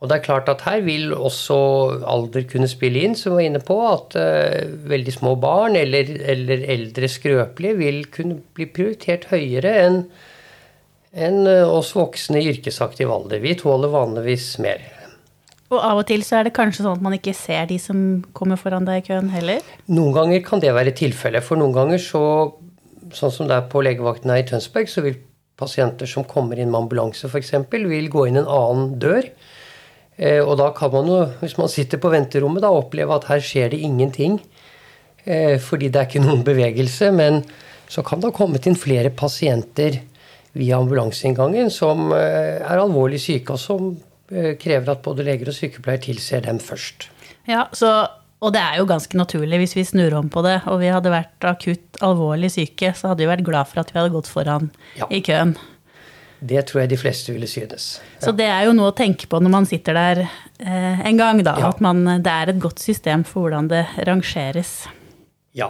Og 0.00 0.08
det 0.08 0.16
er 0.16 0.24
klart 0.24 0.48
at 0.48 0.62
her 0.64 0.80
vil 0.80 1.10
også 1.12 1.56
alder 2.08 2.46
kunne 2.48 2.70
spille 2.72 3.02
inn, 3.04 3.14
som 3.18 3.34
vi 3.34 3.42
var 3.42 3.48
inne 3.50 3.60
på. 3.60 3.76
At 3.84 4.16
uh, 4.16 4.70
veldig 4.88 5.12
små 5.12 5.34
barn 5.40 5.76
eller, 5.76 6.14
eller, 6.32 6.64
eldre 6.72 7.08
skrøpelige 7.12 7.76
vil 7.82 7.98
kunne 8.12 8.38
bli 8.56 8.64
prioritert 8.72 9.28
høyere 9.28 9.74
enn 9.82 9.98
en, 11.10 11.42
uh, 11.44 11.68
oss 11.68 11.92
voksne 11.98 12.40
i 12.40 12.48
yrkesaktiv 12.54 13.12
alder. 13.12 13.44
Vi 13.44 13.52
tåler 13.60 13.92
vanligvis 13.92 14.54
mer. 14.64 14.88
Og 15.70 15.78
av 15.78 16.00
og 16.00 16.06
til 16.08 16.24
så 16.26 16.40
er 16.40 16.48
det 16.48 16.54
kanskje 16.56 16.82
sånn 16.82 16.98
at 16.98 17.04
man 17.04 17.14
ikke 17.14 17.34
ser 17.36 17.68
de 17.70 17.76
som 17.78 17.98
kommer 18.34 18.58
foran 18.58 18.88
deg 18.88 19.04
i 19.04 19.06
køen 19.06 19.30
heller? 19.30 19.62
Noen 19.86 20.16
ganger 20.16 20.42
kan 20.46 20.62
det 20.62 20.72
være 20.74 20.96
tilfellet. 20.98 21.46
For 21.46 21.60
noen 21.60 21.74
ganger 21.76 22.02
så, 22.02 22.22
sånn 23.14 23.34
som 23.34 23.50
det 23.50 23.54
er 23.54 23.68
på 23.70 23.82
legevakten 23.86 24.32
her 24.34 24.42
i 24.42 24.48
Tønsberg, 24.48 24.90
så 24.90 25.04
vil 25.06 25.20
pasienter 25.60 26.08
som 26.10 26.26
kommer 26.26 26.58
inn 26.58 26.72
med 26.72 26.86
ambulanse 26.86 27.28
f.eks., 27.28 27.54
vil 27.70 28.10
gå 28.10 28.26
inn 28.26 28.40
en 28.40 28.50
annen 28.50 28.96
dør. 29.02 29.30
Eh, 30.18 30.40
og 30.42 30.56
da 30.58 30.72
kan 30.76 30.90
man 30.92 31.08
jo, 31.08 31.22
hvis 31.44 31.56
man 31.60 31.70
sitter 31.70 32.02
på 32.02 32.10
venterommet, 32.12 32.64
da 32.64 32.72
oppleve 32.74 33.14
at 33.16 33.30
her 33.30 33.44
skjer 33.44 33.70
det 33.70 33.80
ingenting. 33.86 34.40
Eh, 35.24 35.56
fordi 35.62 35.88
det 35.88 36.02
er 36.02 36.10
ikke 36.10 36.24
noen 36.24 36.44
bevegelse. 36.46 37.12
Men 37.14 37.44
så 37.90 38.02
kan 38.06 38.20
det 38.20 38.32
ha 38.32 38.36
kommet 38.36 38.66
inn 38.66 38.78
flere 38.78 39.14
pasienter 39.14 40.02
via 40.58 40.80
ambulanseinngangen 40.82 41.70
som 41.70 42.10
eh, 42.16 42.58
er 42.58 42.80
alvorlig 42.80 43.20
syke, 43.22 43.54
og 43.54 43.62
som 43.62 43.92
krever 44.30 44.92
at 44.92 45.02
både 45.04 45.26
leger 45.26 45.50
og 45.50 45.56
sykepleiere 45.56 46.04
tilser 46.06 46.44
dem 46.46 46.60
først. 46.62 47.08
Ja, 47.48 47.64
så, 47.72 48.06
Og 48.40 48.54
det 48.54 48.60
er 48.62 48.78
jo 48.78 48.86
ganske 48.88 49.18
naturlig 49.18 49.58
hvis 49.60 49.76
vi 49.76 49.84
snur 49.84 50.14
om 50.16 50.30
på 50.32 50.40
det, 50.46 50.62
og 50.70 50.78
vi 50.80 50.88
hadde 50.88 51.12
vært 51.12 51.44
akutt 51.44 51.98
alvorlig 52.00 52.48
syke, 52.54 52.94
så 52.96 53.10
hadde 53.10 53.24
vi 53.24 53.28
vært 53.28 53.44
glad 53.44 53.68
for 53.68 53.82
at 53.82 53.90
vi 53.92 53.98
hadde 54.00 54.14
gått 54.14 54.30
foran 54.30 54.70
ja. 54.96 55.08
i 55.12 55.20
køen. 55.20 55.56
Det 56.40 56.62
tror 56.70 56.82
jeg 56.82 56.92
de 56.94 56.96
fleste 56.96 57.34
ville 57.34 57.48
synes. 57.50 57.98
Ja. 58.16 58.22
Så 58.24 58.32
det 58.32 58.46
er 58.48 58.64
jo 58.64 58.72
noe 58.72 58.94
å 58.94 58.96
tenke 58.96 59.28
på 59.28 59.42
når 59.44 59.52
man 59.52 59.68
sitter 59.68 59.98
der 59.98 60.22
eh, 60.24 61.02
en 61.10 61.20
gang, 61.20 61.42
da. 61.44 61.58
Ja. 61.60 61.68
At 61.74 61.82
man, 61.84 62.00
det 62.24 62.32
er 62.32 62.54
et 62.54 62.62
godt 62.62 62.80
system 62.80 63.26
for 63.28 63.44
hvordan 63.44 63.68
det 63.68 63.84
rangeres. 64.08 64.86
Ja. 65.52 65.68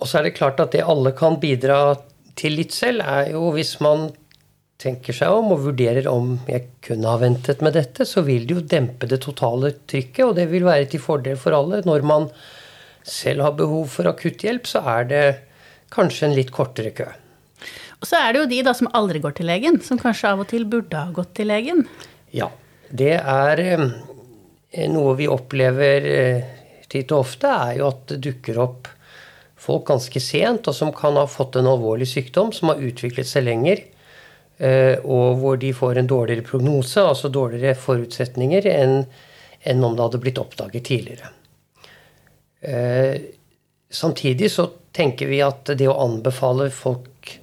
Og 0.00 0.08
så 0.08 0.20
er 0.20 0.28
det 0.28 0.36
klart 0.38 0.60
at 0.60 0.72
det 0.72 0.84
alle 0.88 1.12
kan 1.16 1.36
bidra 1.40 1.98
til 2.36 2.56
litt 2.56 2.72
selv, 2.76 3.04
er 3.04 3.32
jo 3.34 3.50
hvis 3.52 3.76
man 3.84 4.10
tenker 4.80 5.16
seg 5.16 5.32
om 5.32 5.54
og 5.54 5.62
vurderer 5.64 6.08
om 6.10 6.34
jeg 6.50 6.66
kunne 6.84 7.08
ha 7.08 7.20
ventet 7.20 7.62
med 7.64 7.76
dette, 7.78 8.04
så 8.04 8.22
vil 8.26 8.44
det 8.46 8.56
jo 8.58 8.64
dempe 8.74 9.08
det 9.08 9.22
totale 9.24 9.72
trykket, 9.88 10.24
og 10.26 10.34
det 10.36 10.48
vil 10.52 10.66
være 10.68 10.88
til 10.92 11.02
fordel 11.02 11.38
for 11.40 11.56
alle. 11.56 11.80
Når 11.86 12.04
man 12.06 12.28
selv 13.06 13.46
har 13.46 13.56
behov 13.56 13.86
for 13.94 14.10
akutthjelp, 14.10 14.68
så 14.68 14.82
er 14.96 15.08
det 15.10 15.24
kanskje 15.94 16.28
en 16.28 16.36
litt 16.36 16.52
kortere 16.54 16.92
kø. 16.96 17.08
Og 17.96 18.08
så 18.08 18.20
er 18.20 18.34
det 18.34 18.42
jo 18.42 18.50
de 18.50 18.60
da 18.66 18.74
som 18.76 18.90
aldri 18.98 19.22
går 19.24 19.38
til 19.38 19.48
legen, 19.48 19.80
som 19.84 20.00
kanskje 20.00 20.34
av 20.34 20.44
og 20.44 20.50
til 20.50 20.66
burde 20.68 21.00
ha 21.00 21.14
gått 21.14 21.32
til 21.38 21.48
legen. 21.52 21.86
Ja. 22.36 22.50
Det 22.86 23.16
er 23.18 23.60
eh, 23.64 23.80
noe 24.92 25.16
vi 25.18 25.26
opplever 25.26 26.04
eh, 26.06 26.44
titt 26.86 27.10
og 27.10 27.24
ofte, 27.24 27.50
er 27.50 27.80
jo 27.80 27.88
at 27.88 28.04
det 28.12 28.20
dukker 28.28 28.60
opp 28.62 28.90
folk 29.66 29.88
ganske 29.88 30.20
sent, 30.22 30.68
og 30.68 30.76
som 30.76 30.92
kan 30.94 31.16
ha 31.18 31.24
fått 31.26 31.58
en 31.58 31.66
alvorlig 31.66 32.06
sykdom 32.06 32.52
som 32.54 32.70
har 32.70 32.84
utviklet 32.84 33.26
seg 33.26 33.48
lenger. 33.48 33.82
Eh, 34.58 34.96
og 35.04 35.40
hvor 35.42 35.58
de 35.60 35.72
får 35.76 36.00
en 36.00 36.10
dårligere 36.10 36.46
prognose, 36.46 37.02
altså 37.02 37.28
dårligere 37.32 37.76
forutsetninger, 37.78 38.68
enn, 38.72 39.82
om 39.84 39.96
det 39.96 40.04
hadde 40.06 40.22
blitt 40.22 40.38
oppdaget 40.40 40.86
tidligere. 40.86 41.32
Samtidig 43.92 44.48
så 44.50 44.64
tenker 44.96 45.28
vi 45.30 45.40
at 45.44 45.74
det 45.78 45.88
å 45.90 45.98
anbefale 46.02 46.68
folk 46.74 47.34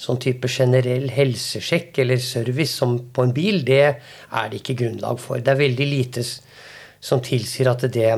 sånn 0.00 0.20
type 0.22 0.48
generell 0.48 1.10
helsesjekk 1.12 1.98
eller 2.00 2.20
service 2.24 2.72
som 2.80 2.96
på 3.12 3.26
en 3.26 3.34
bil, 3.36 3.60
det 3.66 3.82
er 3.84 4.46
det 4.50 4.62
ikke 4.62 4.78
grunnlag 4.80 5.20
for. 5.20 5.42
Det 5.42 5.52
er 5.52 5.60
veldig 5.60 5.88
lite 5.88 6.24
som 6.24 7.20
tilsier 7.24 7.68
at 7.72 7.84
det, 7.92 8.12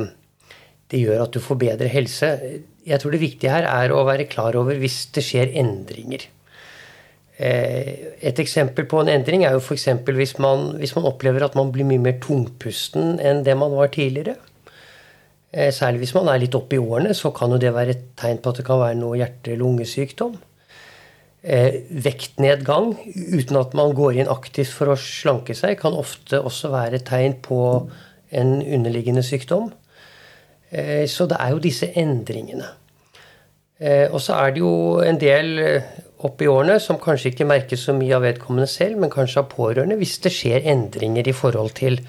det 0.91 1.01
gjør 1.01 1.25
at 1.25 1.35
du 1.35 1.41
får 1.43 1.59
bedre 1.65 1.91
helse. 1.91 2.29
Jeg 2.87 3.01
tror 3.01 3.15
det 3.15 3.23
viktige 3.23 3.51
her 3.51 3.67
er 3.67 3.91
å 3.95 4.05
være 4.07 4.29
klar 4.31 4.55
over 4.59 4.79
hvis 4.79 5.05
det 5.15 5.25
skjer 5.27 5.51
endringer. 5.59 6.23
Eh, 7.43 8.15
et 8.23 8.39
eksempel 8.39 8.85
på 8.87 9.01
en 9.01 9.09
endring 9.11 9.43
er 9.43 9.55
jo 9.55 9.59
f.eks. 9.59 9.89
Hvis, 10.05 10.35
hvis 10.37 10.95
man 10.95 11.07
opplever 11.09 11.43
at 11.43 11.57
man 11.59 11.73
blir 11.73 11.87
mye 11.87 11.99
mer 11.99 12.19
tungpusten 12.23 13.17
enn 13.19 13.43
det 13.43 13.57
man 13.59 13.73
var 13.75 13.91
tidligere. 13.91 14.37
Eh, 15.51 15.73
særlig 15.75 16.05
hvis 16.05 16.15
man 16.15 16.29
er 16.31 16.39
litt 16.39 16.55
oppe 16.55 16.77
i 16.77 16.81
årene, 16.81 17.11
så 17.17 17.33
kan 17.35 17.51
jo 17.51 17.59
det 17.59 17.73
være 17.75 17.97
et 17.97 18.05
tegn 18.19 18.39
på 18.39 18.53
at 18.53 18.61
det 18.61 18.67
kan 18.67 18.79
være 18.79 18.99
noe 19.01 19.19
hjerte-lungesykdom 19.19 20.37
eh, 21.43 21.81
vektnedgang 22.05 22.93
uten 23.11 23.59
at 23.59 23.75
man 23.77 23.91
går 23.97 24.21
inn 24.21 24.31
aktivt 24.31 24.71
for 24.71 24.93
å 24.93 24.99
slanke 24.99 25.57
seg, 25.57 25.75
kan 25.81 25.97
ofte 25.99 26.39
også 26.39 26.71
være 26.73 27.01
et 27.01 27.07
tegn 27.09 27.35
på 27.43 27.59
en 28.33 28.55
underliggende 28.63 29.25
sykdom. 29.25 29.73
Så 30.73 31.27
det 31.29 31.37
er 31.37 31.51
jo 31.53 31.59
disse 31.61 31.85
endringene. 32.01 32.65
Eh, 33.83 34.07
og 34.07 34.21
så 34.23 34.37
er 34.39 34.53
det 34.55 34.63
jo 34.63 34.73
en 35.03 35.19
del 35.19 35.57
eh, 35.59 35.87
opp 36.23 36.41
i 36.41 36.47
årene 36.47 36.77
som 36.79 37.01
kanskje 37.01 37.33
ikke 37.33 37.47
merker 37.49 37.79
så 37.79 37.95
mye 37.97 38.15
av 38.15 38.23
vedkommende 38.23 38.69
selv, 38.71 39.01
men 39.01 39.11
kanskje 39.11 39.41
av 39.41 39.49
pårørende, 39.51 39.97
hvis 39.99 40.21
det 40.23 40.31
skjer 40.31 40.69
endringer 40.71 41.27
i 41.27 41.35
forhold 41.35 41.75
til 41.81 41.99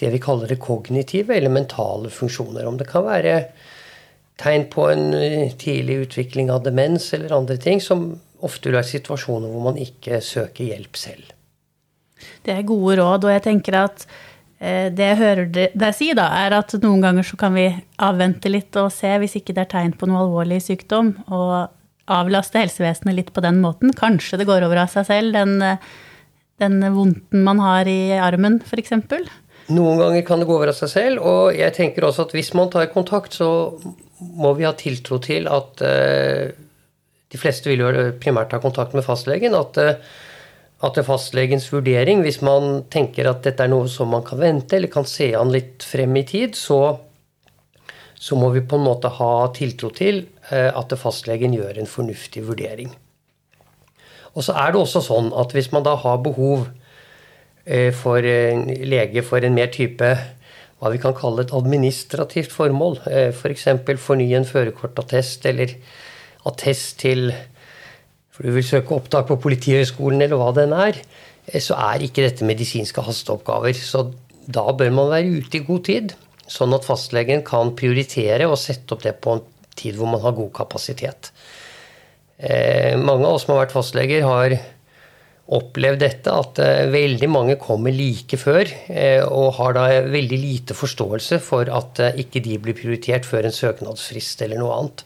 det 0.00 0.12
vi 0.14 0.22
kaller 0.22 0.48
det 0.48 0.60
kognitive 0.62 1.34
eller 1.34 1.52
mentale 1.52 2.12
funksjoner. 2.14 2.68
Om 2.68 2.78
det 2.80 2.88
kan 2.88 3.04
være 3.08 3.34
tegn 4.40 4.68
på 4.72 4.86
en 4.92 5.10
eh, 5.18 5.50
tidlig 5.60 6.04
utvikling 6.06 6.52
av 6.54 6.62
demens 6.64 7.10
eller 7.16 7.34
andre 7.36 7.58
ting 7.60 7.82
som 7.84 8.12
ofte 8.40 8.70
vil 8.70 8.78
være 8.78 8.92
situasjoner 8.94 9.50
hvor 9.50 9.66
man 9.66 9.80
ikke 9.80 10.22
søker 10.24 10.70
hjelp 10.70 10.96
selv. 10.96 11.34
Det 12.44 12.54
er 12.54 12.68
gode 12.68 13.00
råd, 13.00 13.26
og 13.26 13.34
jeg 13.34 13.44
tenker 13.48 13.76
at 13.82 14.06
det 14.60 15.06
jeg 15.06 15.16
hører 15.16 15.46
deg 15.48 15.94
si, 15.96 16.10
da, 16.12 16.26
er 16.36 16.52
at 16.52 16.74
noen 16.82 17.00
ganger 17.00 17.24
så 17.24 17.38
kan 17.40 17.54
vi 17.56 17.70
avvente 18.04 18.50
litt 18.52 18.76
og 18.76 18.90
se 18.92 19.08
hvis 19.22 19.38
ikke 19.38 19.54
det 19.56 19.62
er 19.62 19.70
tegn 19.70 19.94
på 19.96 20.04
noe 20.10 20.20
alvorlig 20.26 20.58
sykdom, 20.60 21.14
og 21.32 21.72
avlaste 22.10 22.60
helsevesenet 22.60 23.16
litt 23.16 23.30
på 23.32 23.40
den 23.44 23.60
måten. 23.62 23.94
Kanskje 23.96 24.40
det 24.40 24.48
går 24.50 24.66
over 24.66 24.82
av 24.82 24.92
seg 24.92 25.06
selv, 25.08 25.32
den, 25.38 25.80
den 26.60 26.80
vondten 26.92 27.46
man 27.46 27.62
har 27.64 27.88
i 27.88 28.12
armen, 28.20 28.60
f.eks. 28.66 28.92
Noen 29.70 30.00
ganger 30.02 30.24
kan 30.26 30.42
det 30.42 30.48
gå 30.48 30.56
over 30.56 30.72
av 30.72 30.76
seg 30.76 30.90
selv, 30.92 31.24
og 31.24 31.56
jeg 31.56 31.76
tenker 31.76 32.06
også 32.06 32.26
at 32.26 32.34
hvis 32.36 32.52
man 32.58 32.72
tar 32.72 32.90
kontakt, 32.92 33.36
så 33.38 33.50
må 34.20 34.52
vi 34.58 34.66
ha 34.66 34.74
tiltro 34.76 35.20
til 35.22 35.48
at 35.48 35.80
uh, 35.84 36.50
de 37.30 37.38
fleste 37.38 37.70
vil 37.70 37.84
jo 37.84 38.10
primært 38.20 38.52
ha 38.56 38.60
kontakt 38.62 38.96
med 38.96 39.06
fastlegen. 39.06 39.54
At, 39.54 39.78
eh, 39.78 40.18
at 40.80 40.96
det 40.96 41.02
er 41.02 41.10
fastlegens 41.10 41.66
vurdering, 41.72 42.22
hvis 42.24 42.40
man 42.44 42.86
tenker 42.92 43.28
at 43.28 43.44
dette 43.44 43.66
er 43.66 43.72
noe 43.72 43.88
som 43.92 44.08
man 44.14 44.24
kan 44.24 44.40
vente 44.40 44.78
eller 44.78 44.92
kan 44.92 45.04
se 45.08 45.28
an 45.36 45.52
litt 45.52 45.84
frem 45.84 46.16
i 46.16 46.24
tid, 46.24 46.56
så, 46.56 46.96
så 48.16 48.38
må 48.40 48.48
vi 48.54 48.64
på 48.64 48.78
en 48.78 48.86
måte 48.86 49.12
ha 49.18 49.32
tiltro 49.56 49.92
til 49.92 50.22
eh, 50.48 50.70
at 50.72 50.96
fastlegen 50.96 51.56
gjør 51.58 51.82
en 51.82 51.90
fornuftig 51.90 52.46
vurdering. 52.48 52.94
Og 54.32 54.46
så 54.46 54.56
er 54.56 54.72
det 54.72 54.80
også 54.80 55.02
sånn 55.04 55.32
at 55.36 55.52
hvis 55.52 55.68
man 55.74 55.84
da 55.84 55.98
har 56.00 56.22
behov 56.24 56.70
eh, 57.66 57.92
for 57.92 58.24
en 58.24 58.64
lege 58.88 59.24
for 59.26 59.44
en 59.44 59.56
mer 59.56 59.68
type 59.74 60.14
hva 60.80 60.88
vi 60.94 61.00
kan 61.02 61.12
kalle 61.12 61.44
et 61.44 61.52
administrativt 61.52 62.54
formål, 62.56 63.02
f.eks. 63.04 63.66
For 63.84 64.00
fornye 64.00 64.38
en 64.38 64.48
førerkortattest 64.48 65.44
eller 65.50 65.74
attest 66.48 67.02
til 67.02 67.34
For 68.40 68.48
du 68.48 68.56
vil 68.56 68.64
søke 68.64 68.96
opptak 68.96 69.28
på 69.28 69.36
Politihøgskolen 69.44 70.24
eller 70.24 70.40
hva 70.40 70.48
den 70.56 70.72
er, 70.72 70.96
eh, 71.44 71.60
så 71.60 71.76
er 71.76 72.00
ikke 72.06 72.24
dette 72.24 72.48
medisinske 72.48 73.04
hasteoppgaver. 73.04 73.76
Så 73.76 74.06
da 74.48 74.64
bør 74.72 74.90
man 74.96 75.12
være 75.12 75.44
ute 75.44 75.60
i 75.60 75.64
god 75.66 75.84
tid, 75.84 76.14
sånn 76.48 76.72
at 76.72 76.88
fastlegen 76.88 77.44
kan 77.44 77.76
prioritere 77.76 78.48
og 78.48 78.56
sette 78.58 78.96
opp 78.96 79.04
det 79.04 79.18
på 79.20 79.36
en 79.36 79.44
tid 79.76 80.00
hvor 80.00 80.08
man 80.08 80.24
har 80.24 80.32
god 80.32 80.54
kapasitet. 80.56 81.30
Eh, 82.40 82.96
mange 82.96 83.28
av 83.28 83.36
oss 83.36 83.44
som 83.44 83.52
har 83.52 83.66
vært 83.66 83.76
fastleger, 83.76 84.24
har 84.24 84.56
opplevd 85.50 86.00
dette, 86.00 86.32
at 86.32 86.60
eh, 86.62 86.88
veldig 86.88 87.28
mange 87.28 87.58
kommer 87.60 87.92
like 87.92 88.38
før 88.40 88.64
eh, 88.88 89.20
og 89.26 89.58
har 89.58 89.76
da 89.76 89.86
veldig 90.08 90.38
lite 90.40 90.76
forståelse 90.78 91.40
for 91.44 91.68
at 91.76 92.00
eh, 92.00 92.22
ikke 92.24 92.40
de 92.44 92.56
blir 92.62 92.78
prioritert 92.78 93.28
før 93.28 93.48
en 93.48 93.56
søknadsfrist 93.56 94.46
eller 94.46 94.62
noe 94.62 94.78
annet. 94.78 95.04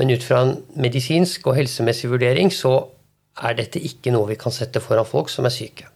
Men 0.00 0.10
ut 0.10 0.24
fra 0.26 0.42
en 0.42 0.56
medisinsk 0.80 1.46
og 1.46 1.58
helsemessig 1.58 2.10
vurdering 2.10 2.50
så 2.54 2.76
er 3.42 3.56
dette 3.58 3.82
ikke 3.82 4.12
noe 4.14 4.30
vi 4.30 4.38
kan 4.38 4.54
sette 4.54 4.82
foran 4.82 5.06
folk 5.06 5.30
som 5.32 5.46
er 5.46 5.54
syke. 5.54 5.88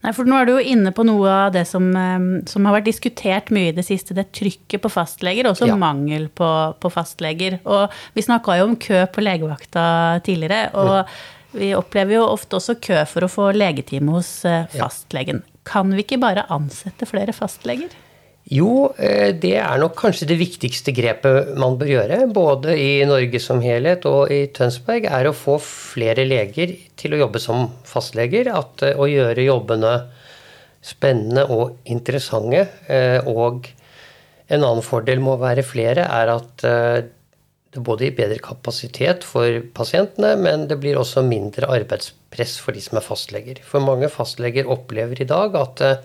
Nei, 0.00 0.12
for 0.16 0.28
nå 0.28 0.38
er 0.40 0.48
du 0.48 0.54
jo 0.54 0.62
inne 0.72 0.92
på 0.96 1.04
noe 1.04 1.28
av 1.28 1.50
det 1.54 1.66
som, 1.68 1.84
ehm, 1.96 2.30
som 2.48 2.64
har 2.66 2.78
vært 2.78 2.88
diskutert 2.88 3.50
mye 3.52 3.70
i 3.70 3.76
det 3.76 3.84
siste. 3.84 4.16
Det 4.16 4.30
trykket 4.36 4.80
på 4.80 4.92
fastleger, 4.92 5.44
og 5.44 5.54
også 5.54 5.68
ja. 5.68 5.76
mangel 5.78 6.30
på, 6.32 6.48
på, 6.80 6.92
fastleger. 6.92 7.58
Og 7.68 7.92
vi 8.16 8.24
snakka 8.24 8.56
jo 8.58 8.70
om 8.70 8.78
kø 8.80 9.04
på 9.12 9.24
legevakta 9.24 9.84
tidligere. 10.26 10.70
og 10.74 11.04
mm. 11.04 11.20
Vi 11.60 11.72
opplever 11.74 12.14
jo 12.14 12.28
ofte 12.30 12.60
også 12.60 12.76
kø 12.78 13.00
for 13.10 13.26
å 13.26 13.30
få 13.30 13.48
legetime 13.56 14.12
hos 14.14 14.28
fastlegen. 14.46 14.78
fastlegen. 14.78 15.42
Kan 15.66 15.90
vi 15.96 16.04
ikke 16.04 16.20
bare 16.22 16.46
ansette 16.54 17.08
flere 17.10 17.34
fastleger? 17.34 17.90
Jo, 18.50 18.90
eh, 18.98 19.30
det 19.38 19.54
er 19.62 19.78
nok 19.78 19.94
kanskje 19.98 20.26
det 20.32 20.40
viktigste 20.40 20.94
grepet 20.94 21.52
man 21.60 21.76
bør 21.78 21.92
gjøre, 21.92 22.18
både 22.34 22.74
i 22.74 23.04
Norge 23.06 23.38
som 23.42 23.62
helhet 23.62 24.06
og 24.10 24.32
i 24.34 24.42
Tønsberg, 24.50 25.06
er 25.06 25.28
å 25.30 25.36
få 25.36 25.54
flere 25.62 26.26
leger 26.26 26.74
til 26.98 27.14
å 27.14 27.22
jobbe 27.22 27.42
som 27.42 27.68
fastleger. 27.86 28.50
At, 28.50 28.82
å 28.82 29.06
gjøre 29.06 29.46
jobbene 29.46 29.94
spennende 30.82 31.46
og 31.52 31.78
interessante. 31.84 32.66
Og 33.30 33.68
en 34.50 34.64
annen 34.64 34.82
fordel 34.82 35.22
med 35.22 35.36
å 35.36 35.42
være 35.44 35.66
flere 35.66 36.08
er 36.08 36.32
at 36.32 36.64
det 37.70 37.82
både 37.86 38.08
gir 38.08 38.16
bedre 38.18 38.40
kapasitet 38.42 39.24
for 39.26 39.60
pasientene, 39.76 40.32
men 40.42 40.66
det 40.70 40.80
blir 40.82 40.98
også 40.98 41.22
mindre 41.22 41.68
arbeidspress 41.70 42.56
for 42.62 42.74
de 42.74 42.82
som 42.82 42.98
er 42.98 43.06
fastleger. 43.06 43.60
For 43.62 43.84
mange 43.84 44.10
fastleger 44.10 44.70
opplever 44.70 45.22
i 45.22 45.28
dag 45.30 45.54
at 45.58 45.82
eh, 45.86 46.00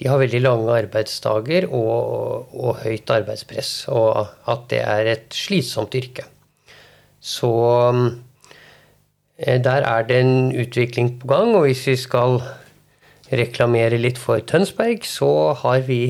de 0.00 0.08
har 0.10 0.18
veldig 0.18 0.40
lange 0.42 0.74
arbeidsdager 0.74 1.68
og, 1.70 2.50
og 2.50 2.80
høyt 2.82 3.10
arbeidspress, 3.14 3.86
og 3.94 4.26
at 4.50 4.66
det 4.72 4.82
er 4.82 5.10
et 5.12 5.36
slitsomt 5.36 5.94
yrke. 5.94 6.26
Så 7.24 7.52
eh, 9.38 9.60
der 9.62 9.86
er 9.86 10.06
det 10.08 10.20
en 10.20 10.50
utvikling 10.50 11.14
på 11.20 11.30
gang, 11.30 11.54
og 11.54 11.68
hvis 11.68 11.86
vi 11.86 11.96
skal 11.96 12.40
reklamere 13.32 14.00
litt 14.00 14.18
for 14.20 14.42
Tønsberg, 14.44 15.06
så 15.06 15.54
har 15.62 15.86
vi 15.86 16.02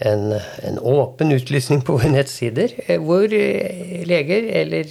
en, 0.00 0.34
en, 0.64 0.78
åpen 0.78 1.32
utlysning 1.34 1.82
på 1.84 1.94
våre 1.98 2.10
nettsider, 2.12 2.74
eh, 2.86 3.00
hvor 3.00 3.30
eh, 3.30 4.02
leger, 4.08 4.50
eller 4.62 4.90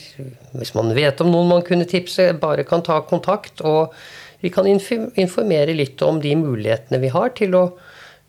hvis 0.55 0.73
man 0.77 0.95
vet 0.95 1.21
om 1.23 1.31
noen 1.33 1.51
man 1.51 1.67
kunne 1.67 1.89
tipse, 1.89 2.31
bare 2.41 2.65
kan 2.67 2.85
ta 2.85 3.01
kontakt. 3.09 3.61
Og 3.61 3.93
vi 4.39 4.51
kan 4.53 4.67
informere 4.67 5.75
litt 5.75 6.01
om 6.05 6.21
de 6.23 6.35
mulighetene 6.39 7.01
vi 7.01 7.11
har 7.11 7.33
til 7.35 7.55
å 7.59 7.63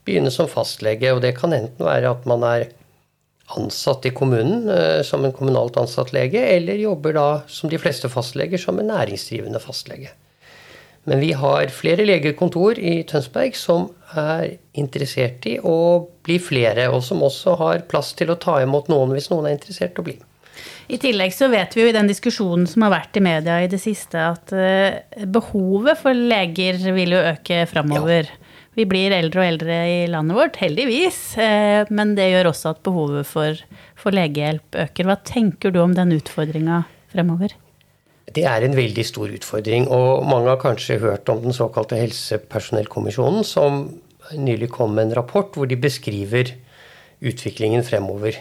begynne 0.06 0.32
som 0.34 0.48
fastlege. 0.50 1.12
Og 1.14 1.22
det 1.24 1.36
kan 1.38 1.54
enten 1.54 1.86
være 1.86 2.10
at 2.10 2.26
man 2.30 2.44
er 2.46 2.68
ansatt 3.58 4.06
i 4.06 4.14
kommunen 4.14 4.68
eh, 4.70 5.02
som 5.06 5.24
en 5.26 5.34
kommunalt 5.34 5.78
ansatt 5.80 6.12
lege, 6.14 6.42
eller 6.56 6.78
jobber 6.82 7.16
da, 7.16 7.28
som 7.50 7.70
de 7.70 7.78
fleste 7.82 8.10
fastleger, 8.10 8.60
som 8.62 8.78
en 8.78 8.90
næringsdrivende 8.92 9.62
fastlege. 9.62 10.12
Men 11.08 11.22
vi 11.22 11.32
har 11.32 11.70
flere 11.72 12.04
legekontor 12.04 12.78
i 12.78 13.00
Tønsberg 13.08 13.56
som 13.56 13.88
er 14.20 14.58
interessert 14.78 15.46
i 15.48 15.56
å 15.64 16.06
bli 16.26 16.36
flere, 16.42 16.90
og 16.92 17.02
som 17.06 17.22
også 17.24 17.56
har 17.62 17.86
plass 17.90 18.12
til 18.18 18.30
å 18.30 18.38
ta 18.38 18.58
imot 18.62 18.90
noen 18.92 19.14
hvis 19.16 19.30
noen 19.32 19.48
er 19.48 19.56
interessert 19.56 19.96
i 19.96 20.04
å 20.04 20.08
bli. 20.10 20.18
I 20.90 20.98
tillegg 20.98 21.34
så 21.34 21.46
vet 21.52 21.76
vi 21.76 21.84
jo 21.84 21.90
i 21.90 21.94
den 21.94 22.08
diskusjonen 22.10 22.66
som 22.66 22.82
har 22.82 22.90
vært 22.96 23.18
i 23.20 23.22
media 23.22 23.60
i 23.62 23.68
det 23.70 23.78
siste, 23.78 24.18
at 24.18 24.50
eh, 24.56 25.22
behovet 25.30 26.00
for 26.00 26.16
leger 26.16 26.80
vil 26.96 27.14
jo 27.14 27.20
øke 27.30 27.62
framover. 27.70 28.26
Ja. 28.26 28.50
Vi 28.78 28.86
blir 28.90 29.14
eldre 29.14 29.42
og 29.42 29.48
eldre 29.52 29.76
i 29.86 29.98
landet 30.10 30.38
vårt, 30.38 30.58
heldigvis. 30.62 31.18
Eh, 31.42 31.90
men 31.94 32.16
det 32.18 32.30
gjør 32.32 32.50
også 32.50 32.72
at 32.74 32.82
behovet 32.86 33.28
for, 33.28 33.60
for 33.98 34.14
legehjelp 34.16 34.78
øker. 34.86 35.06
Hva 35.06 35.18
tenker 35.26 35.74
du 35.74 35.78
om 35.82 35.94
den 35.94 36.14
utfordringa 36.16 36.82
fremover? 37.12 37.54
Det 38.30 38.46
er 38.46 38.66
en 38.66 38.74
veldig 38.78 39.04
stor 39.06 39.30
utfordring. 39.34 39.86
Og 39.90 40.26
mange 40.26 40.50
har 40.52 40.62
kanskje 40.62 40.98
hørt 41.02 41.30
om 41.30 41.42
den 41.44 41.54
såkalte 41.54 41.98
helsepersonellkommisjonen, 41.98 43.46
som 43.46 43.86
nylig 44.34 44.70
kom 44.74 44.94
med 44.94 45.08
en 45.08 45.16
rapport 45.18 45.54
hvor 45.54 45.70
de 45.70 45.78
beskriver 45.78 46.54
utviklingen 47.20 47.82
fremover. 47.86 48.38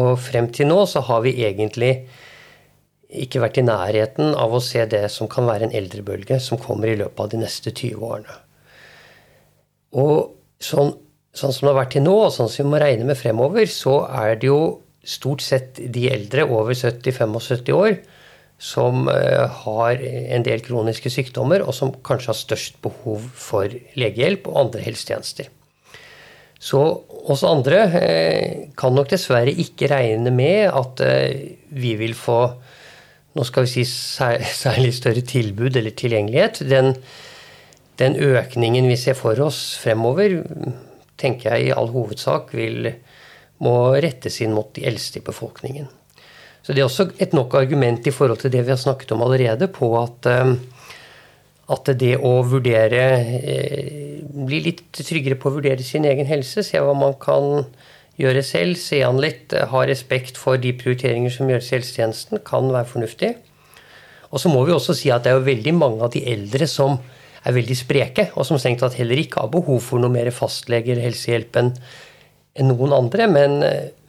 Og 0.00 0.16
frem 0.18 0.50
til 0.54 0.68
nå 0.70 0.80
så 0.90 1.04
har 1.06 1.22
vi 1.24 1.36
egentlig 1.46 1.92
ikke 3.14 3.42
vært 3.44 3.60
i 3.60 3.66
nærheten 3.66 4.32
av 4.34 4.54
å 4.56 4.62
se 4.62 4.82
det 4.90 5.04
som 5.12 5.30
kan 5.30 5.46
være 5.46 5.68
en 5.68 5.76
eldrebølge 5.78 6.40
som 6.42 6.58
kommer 6.60 6.90
i 6.90 6.98
løpet 6.98 7.20
av 7.22 7.30
de 7.30 7.42
neste 7.44 7.70
20 7.70 8.02
årene. 8.02 8.38
Og 9.94 10.34
sånn, 10.62 10.90
sånn 11.36 11.54
som 11.54 11.68
det 11.68 11.72
har 11.72 11.80
vært 11.84 11.94
til 11.94 12.06
nå, 12.06 12.16
og 12.26 12.34
sånn 12.34 12.50
som 12.50 12.66
vi 12.66 12.72
må 12.72 12.82
regne 12.82 13.06
med 13.06 13.20
fremover, 13.20 13.68
så 13.70 14.00
er 14.08 14.34
det 14.40 14.50
jo 14.50 14.60
stort 15.06 15.44
sett 15.44 15.78
de 15.78 16.08
eldre 16.10 16.46
over 16.48 16.74
70-75 16.74 17.70
år 17.76 17.98
som 18.64 19.08
eh, 19.10 19.44
har 19.64 20.00
en 20.00 20.46
del 20.46 20.62
kroniske 20.64 21.10
sykdommer, 21.12 21.62
og 21.62 21.74
som 21.76 21.92
kanskje 22.06 22.32
har 22.32 22.38
størst 22.38 22.80
behov 22.82 23.26
for 23.38 23.70
legehjelp 23.98 24.48
og 24.50 24.60
andre 24.66 24.84
helsetjenester. 24.86 25.50
Så 26.64 26.80
oss 27.28 27.42
andre 27.44 27.80
eh, 28.00 28.52
kan 28.76 28.94
nok 28.96 29.10
dessverre 29.12 29.52
ikke 29.52 29.90
regne 29.92 30.32
med 30.32 30.70
at 30.72 31.02
eh, 31.04 31.58
vi 31.76 31.92
vil 32.00 32.16
få 32.16 32.38
nå 33.34 33.44
skal 33.44 33.66
vi 33.66 33.84
si 33.84 33.84
særlig 34.64 34.94
større 34.96 35.24
tilbud 35.26 35.76
eller 35.76 35.94
tilgjengelighet. 35.98 36.62
Den, 36.70 36.94
den 38.00 38.16
økningen 38.16 38.88
vi 38.88 38.98
ser 39.00 39.18
for 39.18 39.38
oss 39.44 39.74
fremover, 39.82 40.40
tenker 41.20 41.54
jeg 41.56 41.68
i 41.68 41.74
all 41.74 41.90
hovedsak 41.94 42.54
vil, 42.56 42.92
må 43.64 43.74
rettes 44.02 44.40
inn 44.44 44.54
mot 44.54 44.70
de 44.76 44.86
eldste 44.88 45.20
i 45.20 45.26
befolkningen. 45.26 45.90
Så 46.64 46.72
det 46.72 46.80
er 46.80 46.88
også 46.88 47.10
et 47.20 47.34
nok 47.36 47.58
argument 47.58 48.06
i 48.08 48.14
forhold 48.14 48.40
til 48.40 48.52
det 48.54 48.62
vi 48.64 48.72
har 48.72 48.80
snakket 48.80 49.12
om 49.12 49.22
allerede, 49.26 49.68
på 49.68 49.90
at, 50.00 50.30
eh, 50.30 50.54
at 51.72 51.88
det 52.00 52.16
å 52.20 52.36
vurdere 52.44 53.04
eh, 53.40 54.00
Bli 54.34 54.58
litt 54.64 54.82
tryggere 54.98 55.38
på 55.38 55.48
å 55.48 55.54
vurdere 55.54 55.84
sin 55.86 56.04
egen 56.04 56.26
helse, 56.26 56.64
se 56.66 56.80
hva 56.82 56.92
man 56.98 57.14
kan 57.22 57.62
gjøre 58.18 58.42
selv, 58.42 58.74
se 58.82 58.98
an 59.06 59.20
litt, 59.22 59.54
ha 59.54 59.82
respekt 59.86 60.38
for 60.40 60.58
de 60.60 60.72
prioriteringer 60.74 61.30
som 61.30 61.48
gjøres 61.48 61.68
i 61.70 61.76
helsetjenesten, 61.76 62.42
kan 62.46 62.66
være 62.74 62.90
fornuftig. 62.90 63.30
Og 64.34 64.42
så 64.42 64.50
må 64.50 64.64
vi 64.66 64.74
også 64.74 64.96
si 64.98 65.12
at 65.14 65.22
det 65.22 65.30
er 65.30 65.38
jo 65.38 65.46
veldig 65.46 65.74
mange 65.78 66.02
av 66.02 66.10
de 66.14 66.24
eldre 66.34 66.66
som 66.70 66.98
er 67.44 67.54
veldig 67.54 67.76
spreke, 67.78 68.26
og 68.34 68.46
som 68.48 68.58
strengt 68.58 68.82
tatt 68.82 68.98
heller 68.98 69.22
ikke 69.22 69.44
har 69.44 69.52
behov 69.54 69.82
for 69.86 70.02
noe 70.02 70.12
mer 70.12 70.30
fastlege 70.34 70.98
helsehjelp 70.98 71.60
enn 71.62 71.74
noen 72.62 72.94
andre, 72.94 73.26
men, 73.30 73.56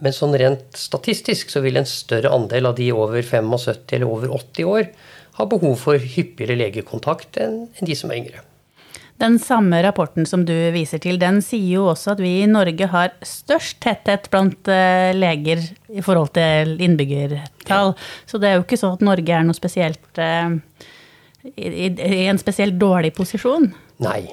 men, 0.02 0.14
sånn 0.14 0.36
rent 0.38 0.78
statistisk 0.78 1.50
så 1.50 1.64
vil 1.66 1.80
en 1.80 1.90
større 1.90 2.30
andel 2.34 2.70
av 2.70 2.76
de 2.78 2.92
over 2.94 3.26
75 3.26 3.96
eller 3.98 4.06
over 4.06 4.36
80 4.38 4.70
år 4.70 4.90
ha 5.36 5.48
behov 5.52 5.78
for 5.82 6.00
hyppigere 6.00 6.58
legekontakt 6.60 7.40
enn, 7.42 7.66
de 7.82 7.98
som 7.98 8.12
er 8.12 8.22
yngre. 8.24 8.44
Den 9.22 9.38
samme 9.40 9.80
rapporten 9.86 10.26
som 10.28 10.44
du 10.44 10.54
viser 10.76 11.00
til, 11.00 11.16
den 11.22 11.40
sier 11.44 11.78
jo 11.78 11.86
også 11.94 12.18
at 12.18 12.24
vi 12.24 12.34
i 12.42 12.50
Norge 12.52 12.90
har 12.92 13.14
størst 13.24 13.80
tetthet 13.84 14.28
blant 14.32 14.68
eh, 14.68 15.14
leger 15.16 15.62
i 15.88 16.04
forhold 16.04 16.34
til 16.36 16.76
innbyggertall. 16.84 17.94
Ja. 17.96 18.10
Så 18.28 18.42
det 18.44 18.50
er 18.50 18.58
jo 18.58 18.66
ikke 18.66 18.80
sånn 18.82 18.98
at 18.98 19.06
Norge 19.08 19.38
er 19.38 19.48
noe 19.48 19.56
spesielt 19.56 20.20
eh, 20.20 20.58
i, 21.56 21.88
i 21.88 22.26
en 22.28 22.42
spesielt 22.42 22.76
dårlig 22.82 23.14
posisjon. 23.16 23.70
Nei, 24.04 24.26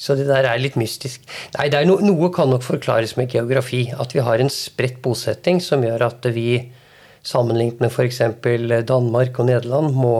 så 0.00 0.16
det 0.16 0.24
der 0.30 0.48
er 0.48 0.62
litt 0.62 0.78
mystisk. 0.80 1.28
Nei, 1.58 1.68
no, 1.86 1.98
noe 2.00 2.32
kan 2.34 2.48
nok 2.50 2.64
forklares 2.64 3.18
med 3.18 3.30
geografi. 3.36 3.84
At 3.92 4.16
vi 4.16 4.24
har 4.24 4.40
en 4.40 4.50
spredt 4.52 5.02
bosetting 5.04 5.60
som 5.62 5.84
gjør 5.84 6.08
at 6.08 6.26
vi, 6.32 6.56
sammenlignet 7.22 7.80
med 7.82 7.92
f.eks. 7.92 8.20
Danmark 8.88 9.38
og 9.38 9.48
Nederland, 9.48 9.94
må 9.94 10.16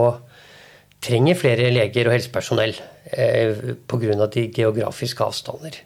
trenge 1.03 1.35
flere 1.35 1.71
leger 1.73 2.07
og 2.07 2.15
helsepersonell 2.15 2.75
eh, 3.11 3.73
pga. 3.87 4.27
de 4.31 4.47
geografiske 4.55 5.23
avstander. 5.25 5.79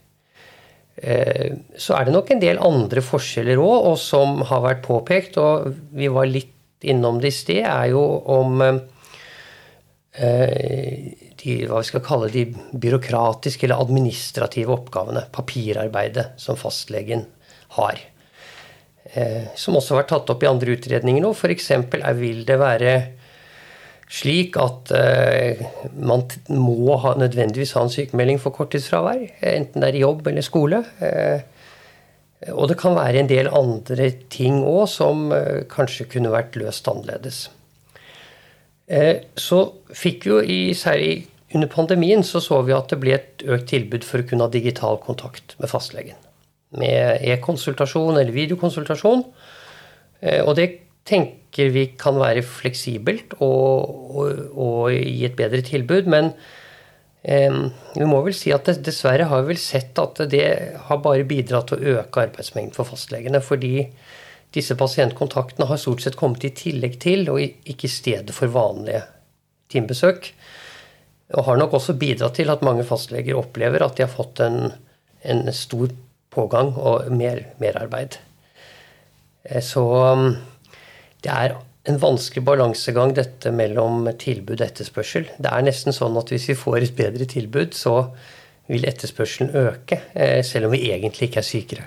Eh, 0.97 1.53
så 1.77 1.93
er 1.97 2.05
det 2.05 2.13
nok 2.15 2.31
en 2.33 2.41
del 2.41 2.61
andre 2.63 3.01
forskjeller 3.05 3.57
òg, 3.61 3.91
og 3.91 3.97
som 4.01 4.41
har 4.49 4.61
vært 4.65 4.85
påpekt, 4.85 5.37
og 5.41 5.73
vi 5.93 6.07
var 6.09 6.29
litt 6.29 6.53
innom 6.87 7.21
det 7.21 7.31
i 7.33 7.37
sted, 7.37 7.63
er 7.65 7.87
jo 7.93 8.03
om 8.33 8.61
eh, 8.63 8.77
de, 11.37 11.55
hva 11.69 11.81
vi 11.81 11.89
skal 11.89 12.05
kalle 12.05 12.29
de 12.33 12.45
byråkratiske 12.73 13.65
eller 13.65 13.81
administrative 13.85 14.73
oppgavene, 14.73 15.25
papirarbeidet, 15.33 16.31
som 16.41 16.55
fastlegen 16.59 17.25
har. 17.77 18.01
Eh, 19.13 19.47
som 19.55 19.77
også 19.77 19.93
har 19.93 20.03
vært 20.03 20.11
tatt 20.15 20.33
opp 20.33 20.43
i 20.43 20.49
andre 20.49 20.75
utredninger 20.75 21.23
nå. 21.23 21.31
F.eks. 21.31 21.71
vil 22.19 22.43
det 22.47 22.57
være 22.59 22.95
slik 24.07 24.55
at 24.59 24.91
eh, 24.95 25.61
man 25.99 26.25
må 26.51 26.95
ha, 27.03 27.13
nødvendigvis 27.19 27.75
ha 27.75 27.83
en 27.83 27.91
sykemelding 27.91 28.39
for 28.39 28.55
korttidsfravær, 28.55 29.25
enten 29.51 29.83
det 29.83 29.91
er 29.91 29.99
i 29.99 30.03
jobb 30.05 30.27
eller 30.31 30.45
skole. 30.45 30.81
Eh, 31.03 31.39
og 32.53 32.67
det 32.69 32.77
kan 32.79 32.95
være 32.95 33.23
en 33.23 33.29
del 33.29 33.49
andre 33.49 34.11
ting 34.31 34.61
òg 34.61 34.85
som 34.91 35.31
eh, 35.35 35.65
kanskje 35.71 36.07
kunne 36.11 36.33
vært 36.33 36.55
løst 36.59 36.87
annerledes. 36.91 37.47
Eh, 38.87 39.25
så 39.35 39.63
fikk 39.91 40.29
jo 40.29 40.39
i, 40.39 40.71
særlig 40.77 41.25
under 41.55 41.67
pandemien 41.71 42.23
så, 42.23 42.39
så 42.43 42.61
vi 42.67 42.75
at 42.75 42.91
det 42.91 43.01
ble 43.01 43.15
et 43.17 43.43
økt 43.47 43.67
tilbud 43.71 44.07
for 44.07 44.23
å 44.23 44.29
kunne 44.29 44.47
ha 44.47 44.53
digital 44.53 44.99
kontakt 45.03 45.57
med 45.59 45.71
fastlegen. 45.71 46.26
Med 46.75 47.23
e-konsultasjon 47.23 48.17
eller 48.17 48.35
videokonsultasjon. 48.35 49.23
Eh, 50.19 50.41
og 50.43 50.57
det 50.59 50.67
tenker 51.07 51.71
vi 51.71 51.85
kan 51.99 52.17
være 52.19 52.43
fleksibelt 52.43 53.37
og, 53.39 53.91
og, 54.11 54.41
og 54.51 54.91
gi 54.91 55.23
et 55.27 55.37
bedre 55.39 55.63
tilbud. 55.63 56.09
Men 56.11 56.33
eh, 57.23 57.59
vi 57.95 58.07
må 58.09 58.19
vel 58.25 58.35
si 58.35 58.51
at 58.55 58.67
det, 58.67 58.81
dessverre 58.89 59.29
har 59.31 59.43
vi 59.43 59.53
vel 59.53 59.61
sett 59.61 59.99
at 60.03 60.25
det 60.31 60.47
har 60.89 61.03
bare 61.03 61.27
bidratt 61.27 61.71
til 61.71 61.79
å 61.79 61.99
øke 62.01 62.27
arbeidsmengden 62.27 62.75
for 62.75 62.89
fastlegene. 62.89 63.43
Fordi 63.43 63.87
disse 64.55 64.75
pasientkontaktene 64.79 65.67
har 65.69 65.79
stort 65.79 66.03
sett 66.03 66.17
kommet 66.19 66.45
i 66.47 66.53
tillegg 66.55 66.99
til, 67.03 67.27
og 67.31 67.41
ikke 67.43 67.87
i 67.87 67.91
stedet 67.91 68.35
for 68.35 68.51
vanlige 68.51 69.03
timebesøk. 69.71 70.31
Og 71.35 71.43
har 71.43 71.59
nok 71.59 71.75
også 71.79 71.97
bidratt 71.99 72.37
til 72.39 72.51
at 72.51 72.63
mange 72.63 72.85
fastleger 72.87 73.39
opplever 73.39 73.83
at 73.83 73.97
de 73.97 74.05
har 74.05 74.11
fått 74.11 74.39
en, 74.45 74.69
en 75.27 75.41
stor 75.55 75.91
pågang 76.37 76.73
og 76.77 77.09
mer 77.11 77.43
merarbeid. 77.61 78.19
Eh, 79.43 79.63
så 79.65 79.83
um, 80.13 80.29
det 81.25 81.33
er 81.33 81.57
en 81.87 81.99
vanskelig 82.01 82.43
balansegang 82.45 83.13
dette 83.15 83.51
mellom 83.55 84.07
tilbud 84.19 84.59
og 84.59 84.65
etterspørsel. 84.67 85.29
Det 85.39 85.51
er 85.51 85.67
nesten 85.67 85.95
sånn 85.95 86.17
at 86.19 86.33
hvis 86.33 86.49
vi 86.51 86.59
får 86.59 86.81
et 86.83 86.97
bedre 86.97 87.27
tilbud, 87.29 87.75
så 87.77 88.01
vil 88.67 88.83
etterspørselen 88.83 89.53
øke, 89.55 90.01
eh, 90.13 90.41
selv 90.43 90.67
om 90.67 90.73
vi 90.75 90.89
egentlig 90.91 91.29
ikke 91.29 91.39
er 91.39 91.47
sykere. 91.47 91.85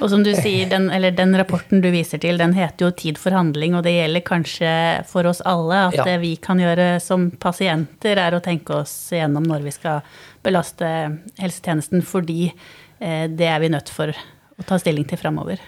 Og 0.00 0.08
som 0.12 0.22
du 0.24 0.30
sier, 0.36 0.68
den, 0.70 0.88
den, 0.88 1.36
rapporten 1.36 1.82
du 1.84 1.90
viser 1.92 2.20
til, 2.22 2.38
den 2.40 2.54
heter 2.56 2.86
jo 2.86 2.90
'Tid 2.90 3.18
for 3.18 3.36
handling', 3.36 3.76
og 3.76 3.84
det 3.84 3.92
gjelder 3.92 4.24
kanskje 4.24 4.72
for 5.08 5.26
oss 5.26 5.42
alle 5.44 5.88
at 5.88 5.98
ja. 5.98 6.04
det 6.04 6.20
vi 6.20 6.36
kan 6.36 6.60
gjøre 6.60 7.00
som 7.00 7.30
pasienter, 7.30 8.16
er 8.16 8.32
å 8.32 8.40
tenke 8.40 8.80
oss 8.80 9.12
gjennom 9.12 9.44
når 9.44 9.68
vi 9.68 9.70
skal 9.76 10.00
belaste 10.42 10.88
helsetjenesten, 11.38 12.02
fordi 12.02 12.48
eh, 12.48 12.54
det 12.98 13.48
er 13.50 13.58
vi 13.60 13.68
nødt 13.72 13.90
for 13.92 14.12
å 14.12 14.64
ta 14.66 14.78
stilling 14.80 15.04
til 15.08 15.20
framover 15.20 15.60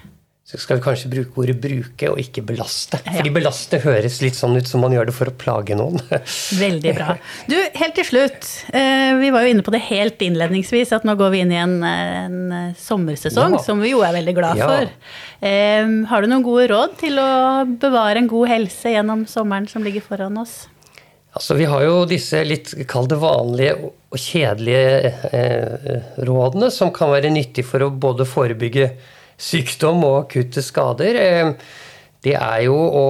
så 0.48 0.56
skal 0.56 0.78
vi 0.78 0.84
kanskje 0.86 1.10
bruke 1.12 1.42
ordet 1.42 1.58
'bruke' 1.60 2.08
og 2.08 2.20
ikke 2.22 2.40
'belaste'. 2.40 3.02
Fordi 3.04 3.32
'belaste' 3.34 3.82
høres 3.82 4.22
litt 4.24 4.36
sånn 4.38 4.56
ut 4.56 4.64
som 4.64 4.80
man 4.80 4.94
gjør 4.96 5.10
det 5.10 5.12
for 5.12 5.28
å 5.28 5.34
plage 5.36 5.76
noen. 5.76 6.00
Veldig 6.64 6.94
bra. 6.96 7.18
Du, 7.52 7.56
helt 7.74 7.94
til 7.98 8.06
slutt. 8.08 8.48
Eh, 8.72 9.12
vi 9.20 9.28
var 9.34 9.44
jo 9.44 9.50
inne 9.52 9.66
på 9.66 9.74
det 9.74 9.82
helt 9.90 10.24
innledningsvis, 10.24 10.94
at 10.96 11.04
nå 11.04 11.18
går 11.20 11.34
vi 11.34 11.42
inn 11.44 11.52
i 11.52 11.60
en, 11.60 11.76
en 11.84 12.72
sommersesong, 12.80 13.58
ja. 13.58 13.62
som 13.66 13.84
vi 13.84 13.92
jo 13.92 14.00
er 14.00 14.16
veldig 14.16 14.36
glad 14.40 14.62
ja. 14.62 14.70
for. 14.72 15.12
Eh, 15.44 15.92
har 16.08 16.24
du 16.24 16.32
noen 16.32 16.48
gode 16.48 16.64
råd 16.72 16.96
til 17.04 17.20
å 17.20 17.28
bevare 17.68 18.24
en 18.24 18.32
god 18.32 18.48
helse 18.48 18.96
gjennom 18.96 19.28
sommeren 19.28 19.68
som 19.68 19.84
ligger 19.84 20.08
foran 20.08 20.40
oss? 20.40 20.62
Altså, 21.38 21.54
Vi 21.54 21.68
har 21.70 21.84
jo 21.86 21.98
disse 22.10 22.40
litt 22.42 22.72
kall 22.90 23.06
vanlige 23.14 23.76
og 23.86 24.18
kjedelige 24.18 25.12
eh, 25.30 26.08
rådene, 26.26 26.66
som 26.74 26.90
kan 26.90 27.12
være 27.12 27.30
nyttige 27.30 27.68
for 27.68 27.84
å 27.86 27.92
både 27.94 28.26
forebygge 28.26 28.88
sykdom 29.38 30.02
og 30.02 30.16
akutte 30.24 30.64
skader, 30.66 31.20
eh, 31.22 31.52
det 32.26 32.34
er 32.34 32.64
jo 32.64 32.74
å, 32.74 33.06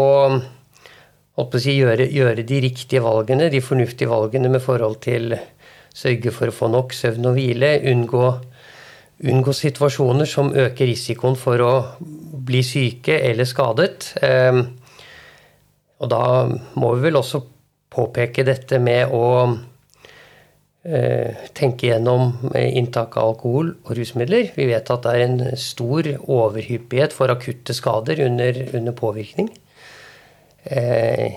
å 1.41 1.49
si, 1.57 1.79
gjøre, 1.79 2.11
gjøre, 2.13 2.45
de 2.45 2.61
riktige 2.67 3.01
valgene, 3.01 3.49
de 3.49 3.65
fornuftige 3.65 4.13
valgene 4.13 4.53
med 4.53 4.61
forhold 4.61 5.01
til 5.09 5.33
sørge 5.97 6.37
for 6.37 6.53
å 6.53 6.59
få 6.61 6.69
nok 6.77 6.93
søvn 6.93 7.33
og 7.33 7.41
hvile, 7.41 7.79
unngå, 7.89 8.25
unngå 9.25 9.57
situasjoner 9.57 10.29
som 10.29 10.53
øker 10.53 10.93
risikoen 10.93 11.41
for 11.41 11.65
å 11.65 11.75
bli 12.45 12.61
syke 12.61 13.23
eller 13.25 13.49
skadet. 13.49 14.13
Eh, 14.21 14.67
og 15.97 16.11
da 16.13 16.27
må 16.77 16.99
vi 16.99 17.09
vel 17.09 17.25
også 17.25 17.49
påpeke 17.91 18.45
dette 18.47 18.79
med 18.83 19.13
å 19.15 19.27
Eh, 20.89 21.35
tenke 21.53 21.91
gjennom 21.91 22.31
eh, 22.55 22.71
inntak 22.79 23.17
av 23.19 23.35
alkohol 23.35 23.75
og 23.83 23.91
rusmidler. 23.99 24.53
Vi 24.55 24.69
vet 24.71 24.89
at 24.89 25.03
det 25.05 25.11
er 25.13 25.25
en 25.27 25.41
stor 25.61 26.07
overhyppighet 26.23 27.13
for 27.13 27.29
akutte 27.35 27.75
skader 27.77 28.23
under, 28.25 28.61
under 28.79 28.95
påvirkning. 28.97 29.51
Eh, 30.65 31.35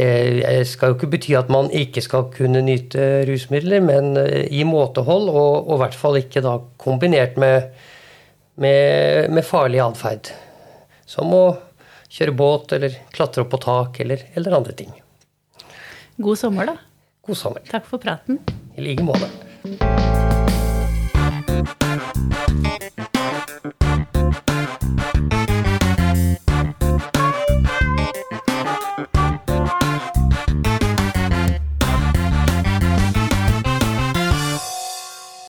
det 0.00 0.64
skal 0.66 0.90
jo 0.90 0.96
ikke 0.96 1.10
bety 1.12 1.36
at 1.38 1.52
man 1.52 1.68
ikke 1.76 2.02
skal 2.02 2.30
kunne 2.32 2.64
nyte 2.64 3.26
rusmidler, 3.28 3.84
men 3.84 4.16
i 4.48 4.64
måtehold, 4.64 5.28
og, 5.28 5.68
og 5.68 5.76
i 5.76 5.80
hvert 5.84 6.00
fall 6.00 6.18
ikke 6.18 6.42
da 6.42 6.56
kombinert 6.80 7.36
med, 7.36 7.68
med, 8.56 9.28
med 9.28 9.44
farlig 9.44 9.84
atferd. 9.84 10.32
Som 11.04 11.36
å 11.36 11.44
kjøre 12.08 12.38
båt 12.40 12.74
eller 12.78 12.96
klatre 13.12 13.44
opp 13.44 13.52
på 13.52 13.62
tak 13.68 14.02
eller, 14.02 14.24
eller 14.32 14.58
andre 14.62 14.80
ting. 14.80 14.96
God 16.18 16.38
sommer, 16.38 16.66
da. 16.66 16.76
God 17.22 17.36
sommer. 17.36 17.60
Takk 17.70 17.86
for 17.86 17.98
praten. 17.98 18.38
I 18.76 18.80
like 18.80 19.02
måte. 19.02 20.31